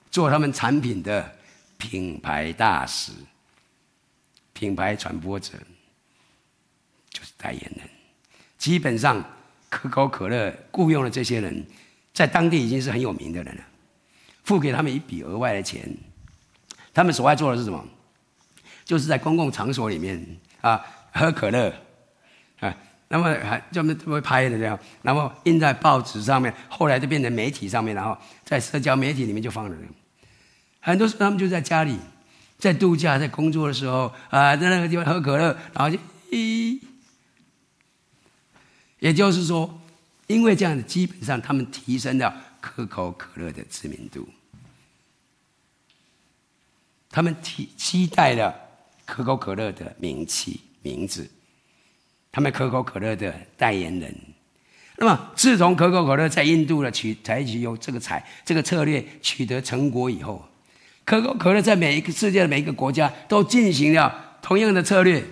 [0.10, 1.38] 做他们产品的
[1.78, 3.12] 品牌大使、
[4.52, 5.54] 品牌传播者，
[7.12, 7.88] 就是代言人。
[8.58, 9.24] 基本上，
[9.70, 11.64] 可口可乐雇佣了这些人。
[12.16, 13.64] 在当地已经是很有名的人了，
[14.44, 15.88] 付给他们一笔额外的钱，
[16.92, 17.86] 他们所爱做的是什么？
[18.86, 20.26] 就是在公共场所里面
[20.62, 21.72] 啊喝可乐
[22.60, 22.76] 啊，
[23.08, 29.78] 那么还专门会拍的这样，然后印在报纸上面，后来就变成媒体上面，然后在社交媒体里面就放了。
[30.80, 31.98] 很多时候他们就在家里，
[32.58, 35.98] 在度假，在工作的时候啊，在那个地方喝可乐，然后就
[36.32, 36.80] 咦，
[39.00, 39.82] 也就是说。
[40.28, 44.28] 因为这样子，基本上他们提升了可口可乐的知名度。
[47.10, 48.54] 他们期期待了
[49.06, 51.32] 可口可乐的名气名字，
[52.32, 54.16] 他们可口可乐的代言人。
[55.00, 60.44] 那么，自从可口可乐在印度的取采取有这个采这个策略取得成果以后，
[61.06, 65.24] 可口可乐在每一个世界的每一个国家都进行了同样的策略，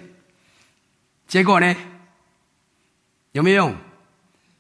[1.28, 1.76] 结果呢？
[3.32, 3.76] 有没有用？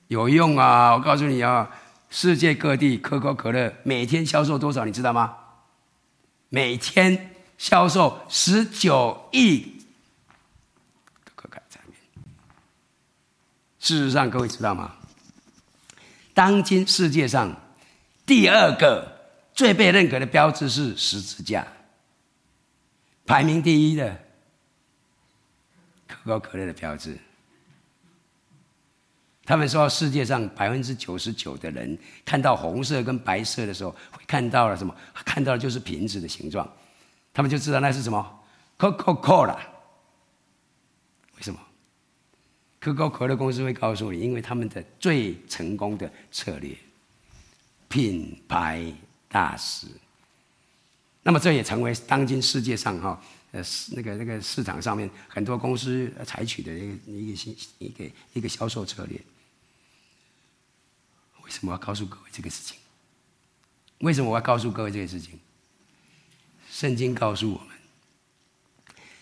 [0.08, 0.93] 有用啊！
[0.93, 1.69] 我告诉你啊，
[2.10, 5.36] 世界各地可口可乐每天销售多少，你知道吗？
[6.50, 9.74] 每天销售十九亿。
[13.86, 14.95] 事实上，各位知道吗？
[16.34, 17.56] 当今世界上
[18.26, 19.08] 第二个
[19.54, 21.67] 最被认可的标志是十字架，
[23.28, 24.19] 排名第一的
[26.08, 27.15] 可口可乐的标志。
[29.45, 31.95] 他们说，世界上百分之九十九的人
[32.26, 34.95] 看到红色跟白色的时候，会看到了什么？
[35.24, 36.67] 看到的就是瓶子的形状，
[37.32, 38.39] 他们就知道那是什么
[38.80, 39.60] ？Coca-Cola。
[41.38, 41.60] 为什么？
[42.86, 46.76] 可口可乐公司会告诉你，因为他们的最成功的策略——
[47.89, 48.93] 品牌
[49.28, 49.88] 大使。
[51.24, 53.19] 那么这也成为当今世界上哈
[53.52, 59.19] 呃那个那个市场上面很多公司采取的一个一个新一个一个销售策略。
[61.43, 62.78] 为什么要告诉各位这个事情？
[64.00, 65.39] 为什么我要告诉各位这个事情？
[66.69, 67.69] 圣经告诉我们，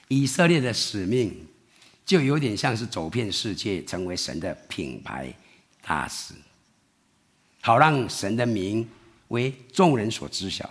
[0.10, 1.47] 以色列的使命。
[2.05, 5.33] 就有点像是走遍世界，成为神的品牌
[5.81, 6.33] 大使，
[7.61, 8.87] 好让神的名
[9.29, 10.69] 为众人所知晓。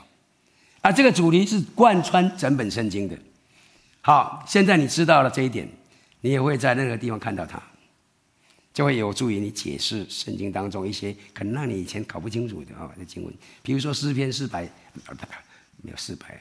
[0.82, 3.18] 啊这个主题是贯穿整本圣经的。
[4.02, 5.68] 好，现在你知道了这一点，
[6.20, 7.62] 你也会在任何地方看到它，
[8.74, 13.32] 就会有助于你解释圣经当中一些可能让你以前搞不清楚的啊的经文。
[13.62, 14.68] 比如说诗篇四百，
[15.82, 16.40] 没有四百，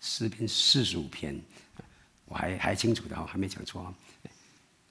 [0.00, 1.38] 诗篇四十五篇。
[2.30, 3.92] 我还还清楚的哈，还没讲错啊。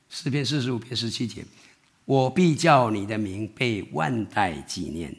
[0.10, 1.46] 诗篇四十五篇十七节，
[2.04, 5.16] 我必叫你的名被万代纪念，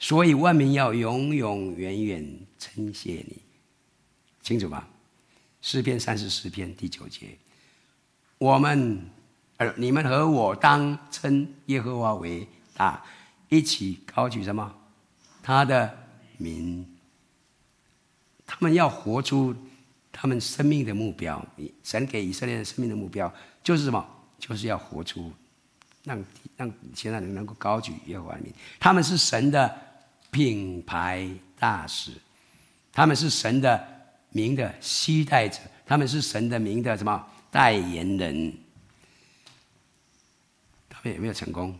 [0.00, 3.36] 所以万民要永永远远称谢你，
[4.42, 4.88] 清楚吧？
[5.62, 7.38] 诗篇三十四篇第九节，
[8.38, 9.08] 我们
[9.58, 13.00] 呃，你们和我当称耶和华为大，
[13.48, 14.74] 一起高举什么？
[15.40, 15.96] 他的
[16.36, 16.84] 名，
[18.44, 19.54] 他们要活出。
[20.12, 21.44] 他们生命的目标，
[21.82, 24.04] 神给以色列人生命的目标就是什么？
[24.38, 25.30] 就是要活出，
[26.04, 26.24] 让
[26.56, 28.50] 让其他人能够高举耶和华的名。
[28.78, 29.70] 他们是神的
[30.30, 32.12] 品牌大使，
[32.90, 33.86] 他们是神的
[34.30, 38.54] 名的期待者，他们是神的名的什么代言人？
[40.88, 41.78] 他们有没有成功？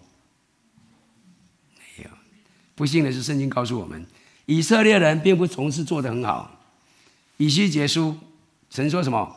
[1.96, 2.10] 没有。
[2.74, 4.06] 不幸的是，圣经告诉我们，
[4.44, 6.59] 以色列人并不总是做得很好。
[7.40, 8.14] 以西结书，
[8.68, 9.34] 神说什么？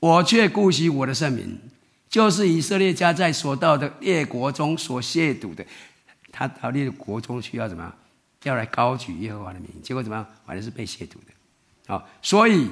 [0.00, 1.56] 我却顾惜我的圣名，
[2.08, 5.64] 就是以色列家在所到的列国中所亵渎的。
[6.32, 7.94] 他到列国中需要怎么样？
[8.42, 10.26] 要来高举耶和华的名，结果怎么样？
[10.44, 11.32] 反正是被亵渎的。
[11.86, 12.66] 好，所以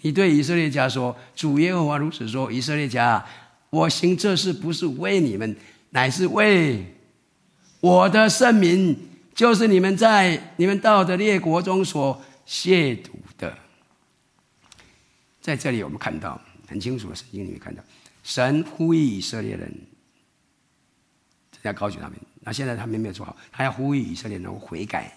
[0.00, 3.22] 你对以色列家说：“主耶和华如此说：以色列家，
[3.68, 5.54] 我行这事不是为你们，
[5.90, 6.96] 乃是为
[7.80, 8.96] 我的圣名，
[9.34, 12.18] 就是你们在你们到的列国中所
[12.48, 13.10] 亵渎。”
[15.44, 17.82] 在这里，我们看到很清楚的，圣经里面看到，
[18.22, 19.70] 神呼吁以色列人
[21.60, 22.18] 要高举他们。
[22.40, 25.12] 那现在他们没有做好，他要呼吁以色列人悔改。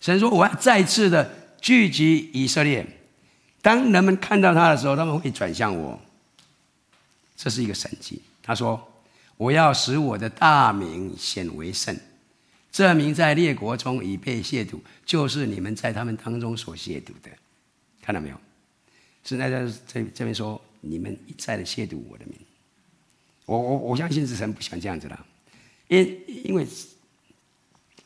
[0.00, 1.28] 神说：“我要再次的
[1.60, 2.86] 聚集以色列，
[3.60, 6.00] 当人们看到他的时候，他们会转向我。
[7.36, 8.80] 这是一个神迹。”他说
[9.36, 11.98] ：“我要使我的大名显为圣，
[12.70, 17.30] 这名在列国中已被亵渎，就是你们在他们当中所亵渎的。”
[18.00, 18.40] 看到没有？
[19.28, 22.38] 是在这这这边说，你们一再的亵渎我的名，
[23.44, 25.18] 我我我相信是神不喜欢这样子的，
[25.88, 26.66] 因因为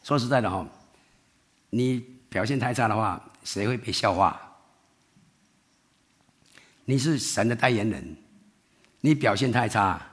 [0.02, 0.66] 说实在的哈，
[1.68, 4.40] 你表现太差的话，谁会被笑话？
[6.86, 8.16] 你是神的代言人，
[9.02, 10.04] 你表现太差，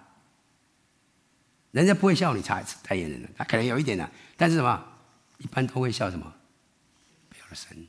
[1.71, 4.85] 人家不会笑你差代言人的，他可能有一点的，但是什么，
[5.37, 6.31] 一般都会笑什么？
[7.29, 7.87] 不要了神。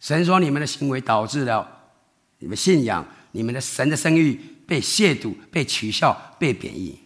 [0.00, 1.92] 神说：“你们的行为导致了
[2.38, 4.34] 你们信仰、你们的神的声誉
[4.66, 6.98] 被亵渎、被取笑、被贬义。”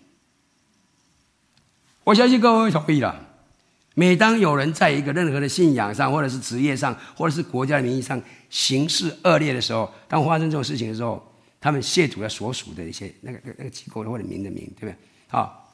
[2.05, 3.33] 我相信各位同意了。
[3.97, 11.25] 每当有人在一个任何的信仰上，或者是职业上，或者是国家的名义上行事恶劣的时候，当发生这种事情的时候，
[11.61, 14.97] 他们亵渎了所属的一些那个那个机构或者名的名，对不对？
[15.29, 15.73] 好，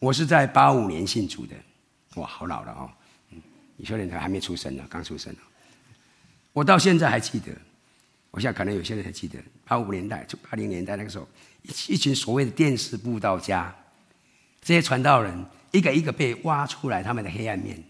[0.00, 1.54] 我是在八五年信主的，
[2.16, 2.90] 哇，好老了哦。
[3.76, 5.38] 以色列人还没出生呢，刚出生呢。
[6.52, 7.52] 我到现在还记得，
[8.30, 11.28] 我想可能有些人还记得，八五年代、八零年代那个时候，
[11.88, 13.74] 一群所谓的电视布道家，
[14.60, 17.82] 这些传道人一个一个被挖出来他们的黑暗面，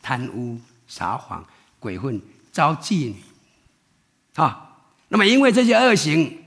[0.00, 1.46] 贪污、撒谎、
[1.78, 2.20] 鬼混、
[2.50, 3.16] 招妓女，
[4.36, 6.38] 啊，那么因为这些恶行，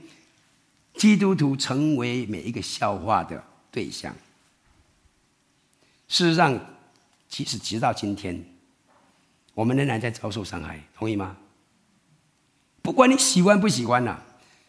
[0.94, 4.12] 基督徒成为每一个笑话的对象。
[6.08, 6.58] 事实上，
[7.28, 8.44] 即使直到今天，
[9.56, 11.34] 我们仍然在遭受伤害，同意吗？
[12.82, 14.20] 不管你喜欢不喜欢呐、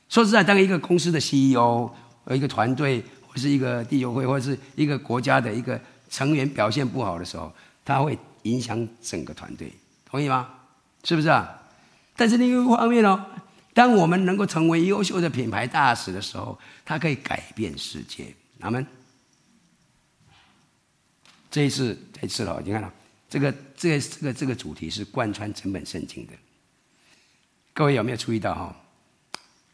[0.08, 1.92] 说实在，当一个公司的 CEO
[2.24, 5.78] 和一个团队，或是一个地球会，或是一个国家的一个
[6.10, 7.52] 成员表现不好的时候，
[7.84, 9.74] 他会影响整个团队，
[10.06, 10.48] 同意吗？
[11.04, 11.62] 是不是啊？
[12.16, 13.26] 但是另一方面哦，
[13.74, 18.34] 当我们能够成为优秀的品牌大使的时候，它可以改变世界。
[18.62, 18.88] 阿门。
[21.52, 22.94] 这一次，这一次了，你看了
[23.30, 26.34] 这个，这个，这个，这个主题是贯穿整本圣经的。
[27.74, 28.76] 各位有没有注意到哈？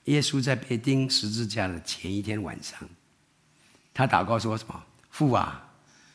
[0.05, 2.77] 耶稣在被钉十字架的前一天晚上，
[3.93, 4.83] 他祷告说什么？
[5.09, 5.71] 父啊，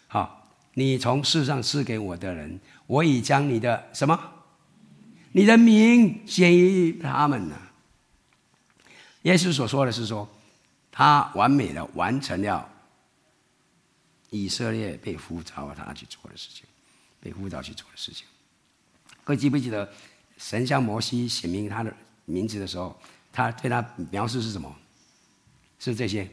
[0.09, 4.33] 好，你从世上赐给我的人，我已将你的什么？
[5.33, 7.73] 你的名献于他们了。
[9.23, 10.29] 耶稣所说的是说，
[10.91, 12.69] 他完美的完成了。
[14.31, 16.67] 以色列被呼召他去做的事情，
[17.29, 18.27] 被呼召去做的事情。
[19.23, 19.87] 各位记不记得，
[20.39, 22.99] 神向摩西写明他的名字的时候，
[23.31, 24.75] 他对他描述是什么？
[25.79, 26.27] 是这些，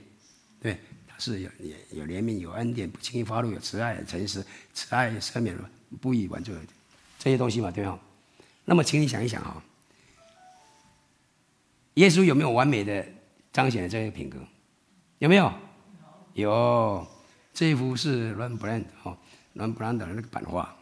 [0.61, 1.49] 对，他是有
[1.91, 5.57] 有怜悯、有恩典、不轻易发怒、有慈爱、诚实、慈爱赦免、
[5.99, 6.55] 不以玩作
[7.19, 7.99] 这些东西嘛，对吗？
[8.63, 9.61] 那么，请你想一想啊，
[11.95, 13.05] 耶稣有没有完美的
[13.51, 14.39] 彰显了这些品格？
[15.19, 15.53] 有没有？
[16.35, 17.05] 有。
[17.53, 19.17] 这一幅是伦布兰哦，
[19.53, 20.75] 伦布兰的那个版画，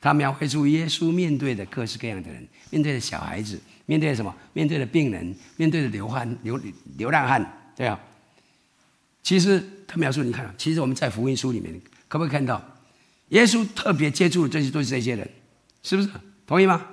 [0.00, 4.34] 他描绘出耶稣面对的各式各样的人，面对的小孩子，面对的什么？
[4.52, 6.60] 面对的病人，面对的流汗流
[6.96, 8.00] 流浪汉，对啊。
[9.22, 12.62] 其实他描述，你看，其实我们在福音书里面可不可以看到，
[13.28, 15.30] 耶稣特别接触的这些都是这些人，
[15.82, 16.08] 是不是？
[16.46, 16.86] 同意吗？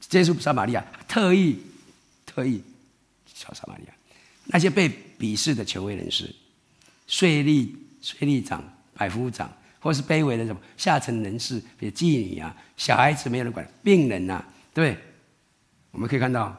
[0.00, 1.58] 接触撒玛利亚，特意
[2.26, 2.62] 特意
[3.32, 3.94] 小撒玛利亚，
[4.44, 6.34] 那些被鄙视的权威人士，
[7.06, 7.70] 税吏。
[8.02, 8.62] 税吏长、
[8.94, 9.52] 百夫长，
[9.86, 14.98] 或是卑微的什么下层人士，比如妓女啊、小孩子没有人管、病人呐、啊，对，
[15.92, 16.56] 我们可以看到，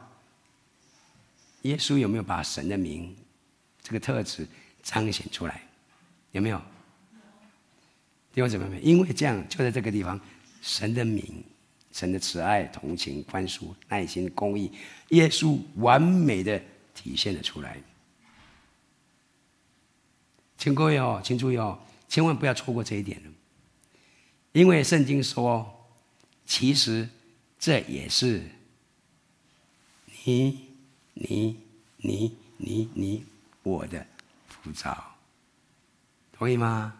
[1.62, 3.14] 耶稣有没有把神的名
[3.82, 4.48] 这个特质
[4.82, 5.60] 彰显出来？
[6.32, 6.58] 有没有？
[8.32, 10.18] 弟兄姊妹们，因为这样，就在这个地方，
[10.62, 11.44] 神的名、
[11.92, 14.72] 神的慈爱、同情、宽恕、耐心、公义，
[15.10, 16.58] 耶稣完美的
[16.94, 17.76] 体现了出来。
[20.56, 23.22] 请各位哦，请注意哦，千万不要错过这一点。
[24.52, 25.86] 因为圣经说，
[26.46, 27.08] 其实
[27.58, 28.42] 这也是
[30.24, 30.58] 你、
[31.14, 31.60] 你、
[31.98, 33.24] 你、你、你
[33.62, 34.06] 我的
[34.48, 35.16] 浮躁，
[36.32, 36.94] 同意吗？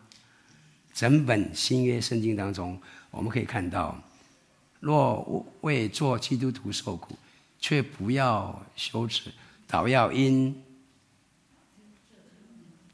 [0.92, 4.00] 整本新约圣经当中，我们可以看到，
[4.80, 7.18] 若为做基督徒受苦，
[7.58, 9.32] 却不要羞耻，
[9.66, 10.62] 倒要因。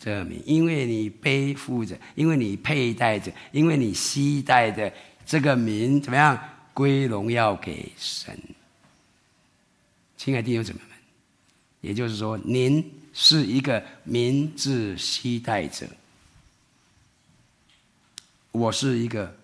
[0.04, 4.92] 这名，因为你背负着，因为你佩戴着，因为你携带着
[5.24, 6.38] 这个名，怎么样
[6.74, 8.38] 归荣耀给神？
[10.18, 10.88] 亲爱的弟兄姊妹们，
[11.80, 15.86] 也就是说，您是一个名字携带者，
[18.52, 19.34] 我是一个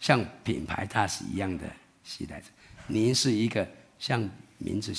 [0.00, 1.64] 像品牌大使一样的
[2.02, 2.46] 携带者，
[2.88, 3.64] 您是一个
[4.00, 4.92] 像名字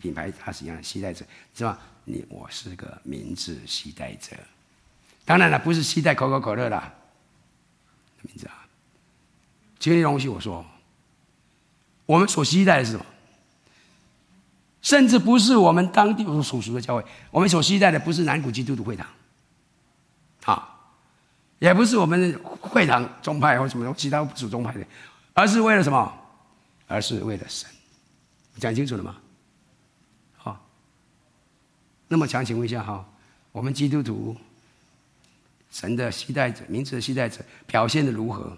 [0.00, 1.76] 品牌大使一样的携带者，是吧？
[2.04, 4.36] 你我是个名字期待者，
[5.24, 6.92] 当然了，不是期待可口可乐啦。
[8.22, 8.66] 名字啊，
[9.78, 10.64] 这些东西我说，
[12.06, 13.04] 我们所期待的是什么？
[14.82, 19.06] 甚至不是我们当地所属的教会，我们所期待的不是南谷基督徒会堂，
[20.44, 20.76] 啊，
[21.58, 24.86] 也不是我们会堂宗派或什么其他不属宗派的，
[25.32, 26.20] 而是为了什么？
[26.86, 27.66] 而是为了神，
[28.58, 29.16] 讲清楚了吗？
[32.08, 33.08] 那么强，请问一下哈，
[33.50, 34.36] 我们基督徒
[35.70, 38.56] 神的期待者、名字的期待者表现的如何？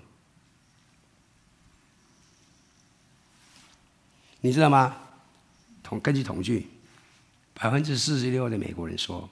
[4.41, 4.97] 你知道吗？
[5.83, 6.67] 统根据统计，
[7.55, 9.29] 百分之四十六的美国人说，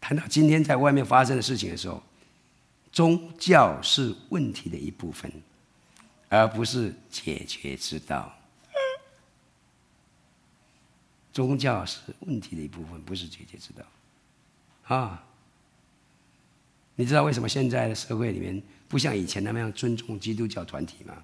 [0.00, 2.02] 谈到今天在外面发生的事情的时候，
[2.92, 5.32] 宗教是问题的一部分，
[6.28, 8.36] 而不是解决之道。
[11.32, 13.84] 宗教是问题的一部分，不是解决之道。
[14.94, 15.24] 啊，
[16.96, 21.14] 你知道为什么现在的社会里面不像以前那么样尊重基督教团体吗？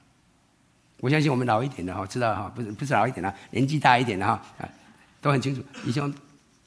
[1.01, 4.41] 我相信我们老一点的哈，知道哈，不是不是老一点的，年纪大一点的哈，
[5.21, 5.63] 都很清楚。
[5.85, 6.15] 以前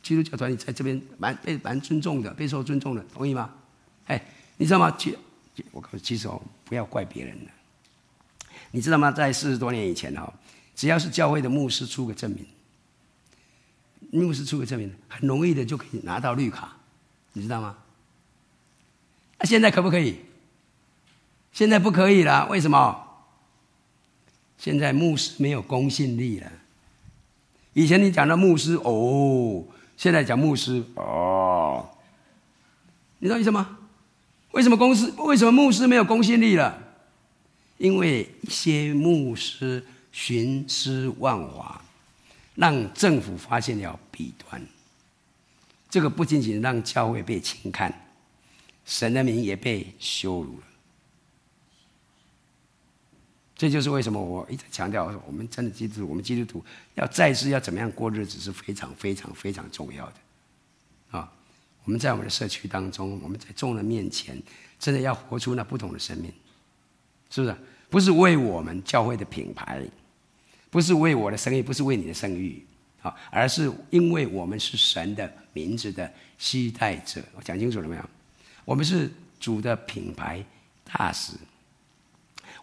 [0.04, 3.54] 基督教团体在这边蛮被蛮尊重的，备受尊重的，同意吗？
[4.06, 4.22] 哎，
[4.58, 4.96] 你知道吗？
[4.98, 5.18] 其
[5.72, 7.52] 我告诉，其实哦，不要怪别人了。
[8.72, 9.12] 你知道吗？
[9.12, 10.32] 在四十多年以前哈，
[10.76, 12.46] 只要是教会的牧师出个证明，
[14.12, 16.76] 牧师出个证明，很容易的就可以拿到绿卡，
[17.34, 17.78] 你知道吗？
[19.38, 20.20] 那现在可不可以？
[21.52, 23.06] 现在不可以了，为什么？
[24.58, 26.52] 现在牧师没有公信力了。
[27.74, 29.64] 以前你讲的牧师哦，
[29.96, 31.90] 现在讲牧师哦，
[33.20, 33.78] 你知道意思吗？
[34.52, 35.14] 为什么公司？
[35.18, 36.82] 为什么牧师没有公信力了？
[37.78, 41.82] 因为一些牧师徇私枉法，
[42.60, 44.62] 让政府发现了弊端。
[45.90, 47.94] 这个不仅仅让教会被轻看，
[48.84, 50.64] 神的名也被羞辱了。
[53.56, 60.14] 这就是为什么我一直强调，我们真的基督徒，我们基督徒要再次要怎么样过日子是非常非常非常重要的。
[61.12, 61.32] 啊，
[61.86, 64.42] 我们在我们的社区当中，我们在众人面前，
[64.78, 66.32] 真的要活出那不同的生命。
[67.30, 67.56] 是不是？
[67.90, 69.84] 不是为我们教会的品牌，
[70.70, 72.64] 不是为我的声誉，不是为你的声誉，
[73.02, 77.22] 啊，而是因为我们是神的名字的期待者。
[77.36, 78.10] 我讲清楚了没有？
[78.66, 80.44] 我们是主的品牌
[80.84, 81.34] 大使。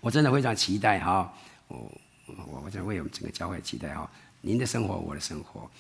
[0.01, 1.33] 我真的非常期待哈，
[1.69, 1.91] 我
[2.27, 5.71] 我我在为我们整个教会期待哈，您的生活，我的生活，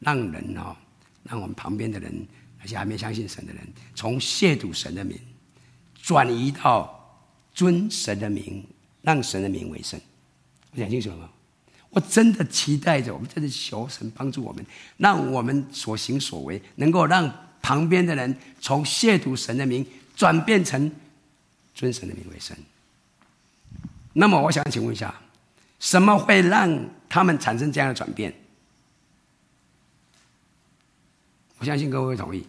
[0.00, 0.76] 让人哈，
[1.24, 2.26] 让我们旁边的人，
[2.60, 5.18] 而且还没相信神的人，从亵渎神的名，
[6.02, 6.94] 转移到。
[7.54, 8.62] 尊神的名，
[9.00, 9.98] 让神的名为圣。
[10.72, 11.30] 我讲清楚了吗？
[11.96, 14.62] 我真的期待着，我们真的求神帮助我们，
[14.98, 17.32] 让我们所行所为能够让
[17.62, 19.82] 旁边的人从亵渎神的名
[20.14, 20.92] 转变成
[21.74, 22.54] 尊神的名为圣。
[24.12, 25.14] 那么，我想请问一下，
[25.80, 26.78] 什么会让
[27.08, 28.30] 他们产生这样的转变？
[31.56, 32.46] 我相信各位会同意，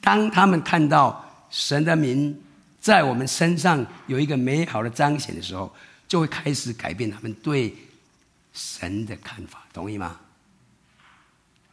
[0.00, 2.40] 当他们看到神的名。
[2.80, 5.74] 在我们身上有一个美好的彰显的时候，
[6.06, 7.74] 就会开始改变他们对
[8.54, 10.18] 神的看法，同意吗？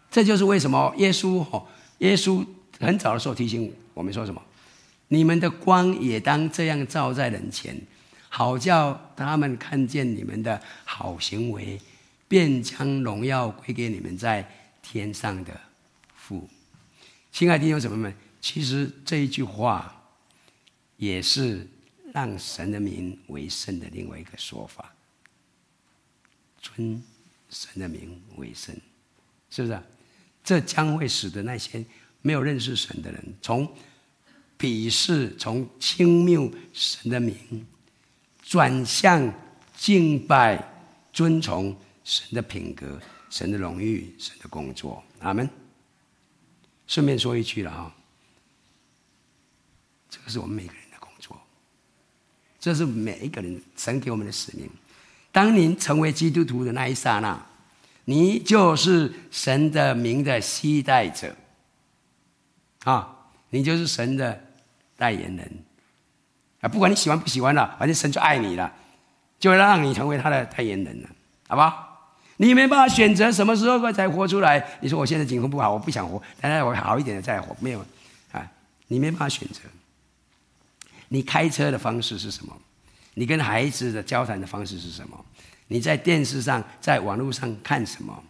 [0.09, 1.65] 这就是为什么耶稣哦，
[1.99, 2.45] 耶稣
[2.79, 4.43] 很早的时候提醒我们说什么：
[5.07, 7.79] 你们的光也当这样照在人前，
[8.27, 11.79] 好叫他们看见你们的好行为，
[12.27, 14.45] 便将荣耀归给你们在
[14.81, 15.57] 天上的
[16.13, 16.49] 父。
[17.31, 19.95] 亲爱的弟兄姊妹们，其实这一句话。
[20.97, 21.67] 也是
[22.13, 24.93] 让神的名为圣的另外一个说法，
[26.61, 27.03] 尊
[27.49, 28.75] 神的名为圣，
[29.49, 29.81] 是不是？
[30.43, 31.85] 这将会使得那些
[32.21, 33.71] 没有认识神的人，从
[34.57, 37.65] 鄙视、从轻蔑神的名，
[38.41, 39.33] 转向
[39.75, 40.63] 敬拜、
[41.11, 42.99] 尊崇神的品格、
[43.29, 45.03] 神的荣誉、神的工作。
[45.19, 45.49] 阿门。
[46.87, 47.95] 顺便说一句了哈，
[50.09, 51.39] 这个是我们每个人的工作。
[52.59, 54.69] 这是每一个人神给我们的使命。
[55.31, 57.39] 当您成为基督徒的那一刹那，
[58.05, 61.33] 你就是神的名的携带者，
[62.83, 63.15] 啊，
[63.49, 64.41] 你就是神的
[64.97, 65.63] 代言人，
[66.59, 68.73] 啊，不管你喜欢不喜欢了，反正神就爱你了，
[69.39, 71.09] 就让你成为他的代言人了，
[71.47, 71.87] 好不好？
[72.37, 74.79] 你没办法选择什么时候才活出来。
[74.81, 77.79] 你说我现在情况不好，我不想活，等待我好一点的再活，没有，
[78.31, 78.45] 啊，
[78.87, 79.59] 你没办法选择。
[81.07, 82.57] 你开车的方式是什么？
[83.13, 85.25] 你跟孩子的交谈的方式是什么？
[85.67, 88.23] 你在电视上、在网络上看什么？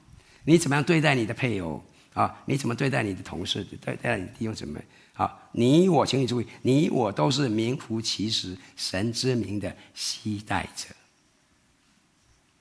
[0.43, 2.35] 你怎么样对待你的配偶啊？
[2.45, 3.63] 你怎么对待你的同事？
[3.63, 4.79] 对待你的弟兄姊妹？
[5.13, 10.87] 啊，你我，请你注意，你我都是名副其实神之名的期待者。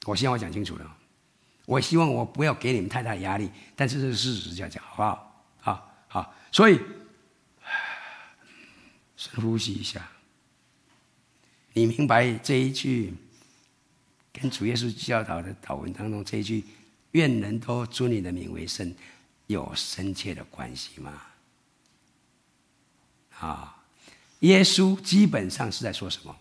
[0.04, 0.96] 我希望我讲清楚了。
[1.66, 5.44] 我希望我不要给你们太大压力，但是这是事实，这样讲好不好？
[5.60, 6.78] 好，好，所以。
[9.16, 10.08] 深呼吸一下，
[11.72, 13.14] 你明白这一句
[14.32, 16.64] 跟主耶稣教导的祷文当中这一句
[17.12, 18.94] “愿人都尊你的名为圣”
[19.46, 21.22] 有深切的关系吗？
[23.38, 23.84] 啊，
[24.40, 26.36] 耶稣基本上是在说什么？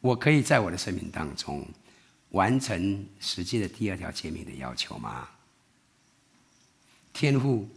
[0.00, 1.66] 我可以在我的生命当中
[2.30, 5.28] 完成实际的第二条诫命的要求吗？
[7.12, 7.68] 天父，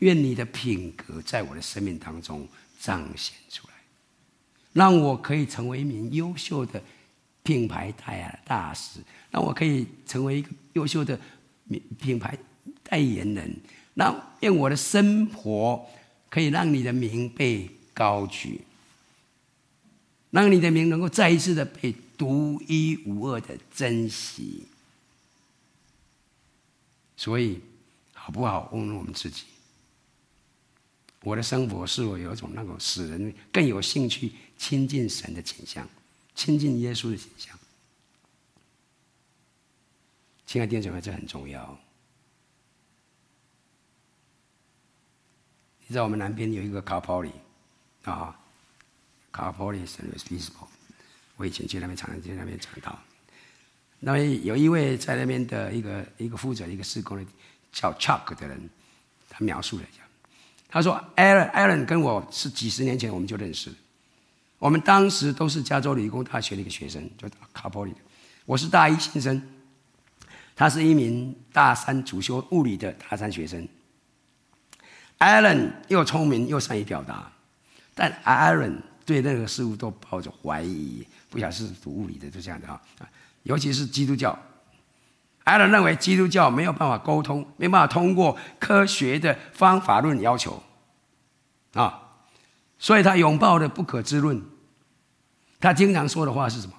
[0.00, 2.48] 愿你的品格在我的生命当中。
[2.78, 3.65] 彰显出，
[4.76, 6.82] 让我可以成为一名优秀的
[7.42, 9.00] 品牌代言大使，
[9.30, 11.18] 让我可以成为一个优秀的
[11.64, 12.36] 名品牌
[12.82, 13.56] 代言人，
[13.94, 15.82] 让用我的生活
[16.28, 18.60] 可以让你的名被高举，
[20.30, 24.66] 让你的名能够再一次的被独一无二的珍惜。
[27.16, 27.62] 所以，
[28.12, 29.44] 好不好问问我们自己？
[31.22, 35.88] 我的生活是否有一种那种使人更有兴趣亲近神的倾向，
[36.34, 37.58] 亲近耶稣的倾向？
[40.46, 41.78] 亲爱的弟兄姊妹，这很重要。
[45.88, 47.30] 你知道我们南边有一个卡波里
[48.04, 48.36] 啊，
[49.30, 50.68] 卡波里圣路易斯堡，
[51.36, 52.98] 我以前去那边常常去那边讲道。
[53.98, 57.24] 那么有一位在那边的一个一个负责一个施工的
[57.72, 58.68] 叫 Chuck 的人，
[59.28, 60.02] 他描述了一下。
[60.68, 63.72] 他说：“Alan Alan 跟我是几十年前我们就认识，
[64.58, 67.94] 我们当时都是加州理工大学的一个学生，就卡波里。
[68.44, 69.42] 我是大一新生，
[70.54, 73.68] 他是一名大三主修物理的大三学生。
[75.18, 77.30] Allen 又聪明又善于表达，
[77.94, 82.80] 但 Allen 对任何事物都抱着怀疑，不晓得是读物理的就这样的啊，
[83.42, 84.38] 尤其是基督教。”
[85.44, 90.60] 艾伦认为基督教没有办法沟通，没办法通过科学的方法论要求，
[91.74, 92.05] 啊，
[92.78, 94.42] 所以他拥抱的不可知论。
[95.60, 96.74] 他经常说的话是什么？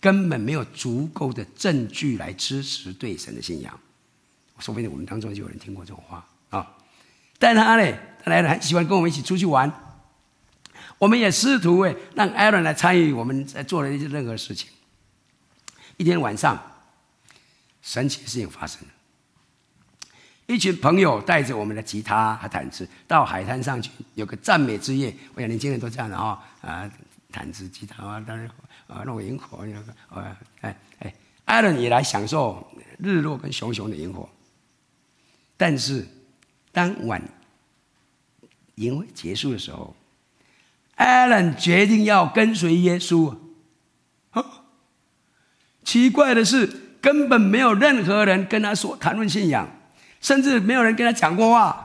[0.00, 3.78] 根本没有足够的证据来支持对神的信仰。
[4.58, 6.76] 说不定我们当中就有人听过这种话啊。
[7.38, 9.72] 但他呢，他来了很喜欢跟我们一起出去玩。
[10.98, 14.68] 我们也试图诶让艾伦来参与我们在做的一些任何事情。
[15.96, 16.60] 一天晚上。
[17.80, 18.88] 神奇的事情发生了，
[20.48, 25.14] 一群朋友带着我们的吉他和毯子到海滩上去，有个赞美之夜。
[25.34, 26.90] 我想年轻人都这样的哈啊，
[27.30, 28.50] 毯子、吉他啊，当然
[28.86, 32.66] 啊，弄萤火那个啊，哎哎，艾伦也来享受
[32.98, 34.26] 日落跟熊熊的萤火。
[35.58, 36.06] 但是
[36.72, 37.22] 当晚
[38.76, 39.94] 营会结束的时候，
[40.94, 43.36] 艾伦决定要跟随耶稣。
[45.84, 46.88] 奇怪的是。
[47.00, 49.68] 根本没有任何人跟他说谈论信仰，
[50.20, 51.84] 甚至没有人跟他讲过话。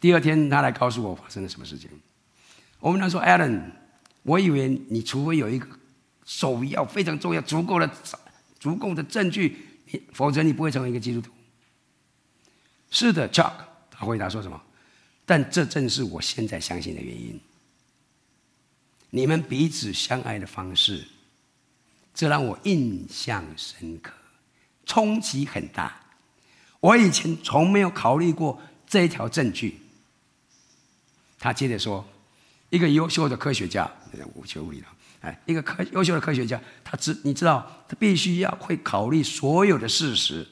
[0.00, 1.88] 第二天，他来告诉我发生了什么事情。
[2.80, 3.70] 我们他说：“Alan，
[4.22, 5.66] 我以为你除非有一个
[6.24, 7.88] 首要非常重要、足够的、
[8.58, 9.56] 足够的证据，
[10.12, 11.30] 否则你不会成为一个基督徒。”
[12.90, 13.52] 是的，Chuck，
[13.90, 14.60] 他回答说什么？
[15.24, 17.40] 但这正是我现在相信的原因。
[19.10, 21.06] 你们彼此相爱的方式。
[22.14, 24.12] 这让我印象深刻，
[24.84, 25.98] 冲击很大。
[26.82, 29.80] 我以前从没有考虑过这一条证据。
[31.38, 32.04] 他接着说
[32.70, 33.88] ：“一个优秀的科学家，
[34.34, 34.86] 我学物理的，
[35.20, 40.46] 哎，一个科优秀的科学家，他知你知道，他必须要会考虑所有的事实，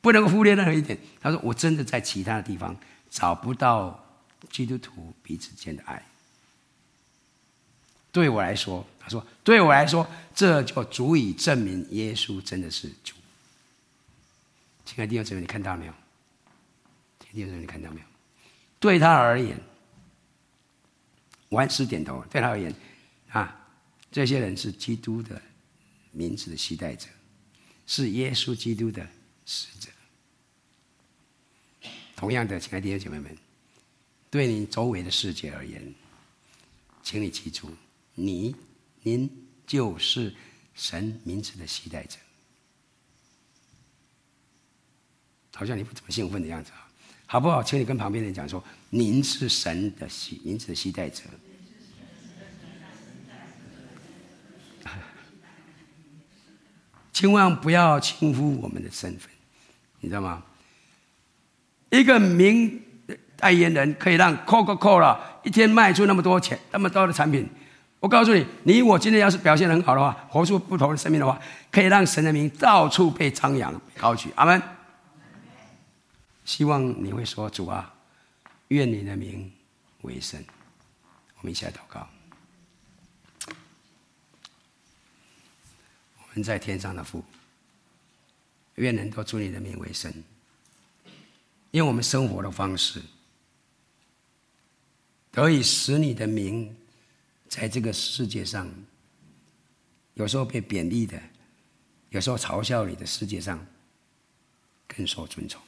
[0.00, 2.74] 不能忽略任何一点。”他说：“我真的在其他的地方
[3.10, 4.02] 找不到
[4.50, 6.02] 基督徒彼此间的爱。”
[8.10, 13.14] 对我来说，他说：“对我来说，这就足以证明耶稣真的是主。”
[14.88, 15.92] 亲爱的弟兄姊妹，你看到没有？
[17.18, 18.06] 弟兄姊妹，你看到没有？
[18.80, 19.60] 对他而言，
[21.50, 22.24] 万斯点头。
[22.30, 22.74] 对他而言，
[23.28, 23.68] 啊，
[24.10, 25.42] 这些人是基督的
[26.10, 27.06] 名字的携带者，
[27.86, 29.06] 是耶稣基督的
[29.44, 29.90] 使者。
[32.16, 33.36] 同样的，亲爱的弟兄姐妹们，
[34.30, 35.94] 对你周围的世界而言，
[37.02, 37.70] 请你记住。
[38.14, 38.56] 你，
[39.02, 39.30] 您
[39.66, 40.34] 就是
[40.74, 42.16] 神名字的携带者，
[45.58, 46.86] 好像你不怎么兴奋的样子啊，
[47.26, 47.60] 好不好？
[47.60, 51.24] 请你跟旁边人讲说，您是神的携名字的携带者，
[57.12, 59.28] 千万不要轻忽我们的身份，
[59.98, 60.44] 你知道吗？
[61.90, 62.80] 一个名
[63.36, 67.48] 代言人可以让 Coca-Cola 一天卖出那么多钱，那么多的产品。
[67.98, 71.36] 我告诉你，你我今天要是表现很好的话，活出不同的生命的话，
[71.68, 74.30] 可以让神的名到处被张扬、高举。
[74.36, 74.62] 阿门。
[76.48, 77.94] 希望你会说：“主啊，
[78.68, 79.52] 愿你的名
[80.00, 80.42] 为圣。”
[81.36, 82.08] 我们一起来祷告。
[86.16, 87.22] 我们在天上的父，
[88.76, 90.10] 愿人都祝你的名为圣，
[91.70, 93.02] 因为我们生活的方式
[95.30, 96.74] 得以使你的名。
[97.46, 98.70] 在这个世界上，
[100.14, 101.20] 有时候被贬低的，
[102.08, 103.66] 有时候嘲笑你的世界上，
[104.86, 105.60] 更受尊崇。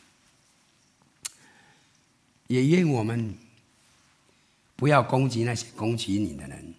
[2.51, 3.33] 也愿我们
[4.75, 6.75] 不要攻击那些攻击你的人，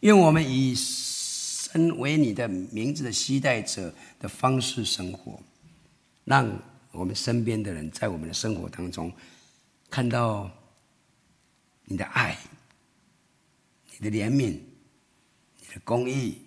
[0.00, 5.38] 愿我们以身为你的名字的期待者的方式生活，
[6.24, 6.50] 让
[6.92, 9.12] 我们身边的人在我们的生活当中
[9.90, 10.50] 看到
[11.84, 12.34] 你的爱。
[13.98, 14.58] 你的怜悯、
[15.58, 16.38] 你的公义、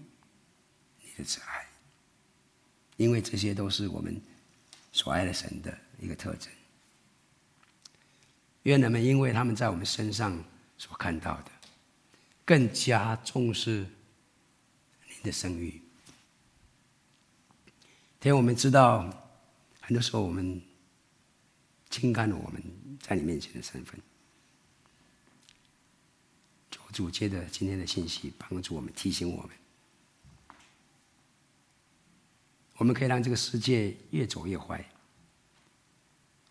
[1.03, 1.67] 你的慈爱，
[2.97, 4.19] 因为这些都是我们
[4.91, 6.51] 所爱的神的一个特征。
[8.63, 10.43] 愿人们因为他们在我们身上
[10.77, 11.51] 所看到的，
[12.43, 13.85] 更加重视
[15.07, 15.81] 您的声誉。
[18.19, 19.03] 天，我们知道，
[19.81, 20.61] 很多时候我们
[21.89, 22.63] 轻看了我们
[23.01, 23.99] 在你面前的身份。
[26.71, 30.57] 求主借着今天的信息，帮助我们，提醒我们，
[32.77, 34.89] 我们可以让这个世界越走越坏，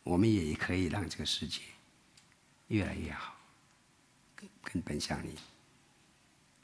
[0.02, 1.62] 我们也可以让这个世界
[2.68, 3.36] 越来越好，
[4.34, 5.36] 更更奔向你。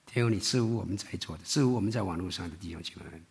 [0.07, 3.25] 天父，你赐福我们在座的，赐福我们在网络上的弟兄姐妹们，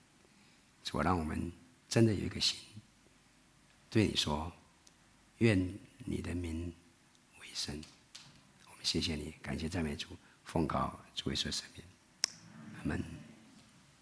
[0.84, 1.51] 主，让我们。
[1.89, 2.59] 真的有一个心，
[3.89, 4.51] 对你说
[5.39, 5.57] ：“愿
[5.99, 6.74] 你的名
[7.39, 7.82] 为圣。”
[8.70, 10.09] 我们谢谢你，感谢赞美主，
[10.43, 11.84] 奉告主耶稣圣名，
[12.80, 13.16] 阿门。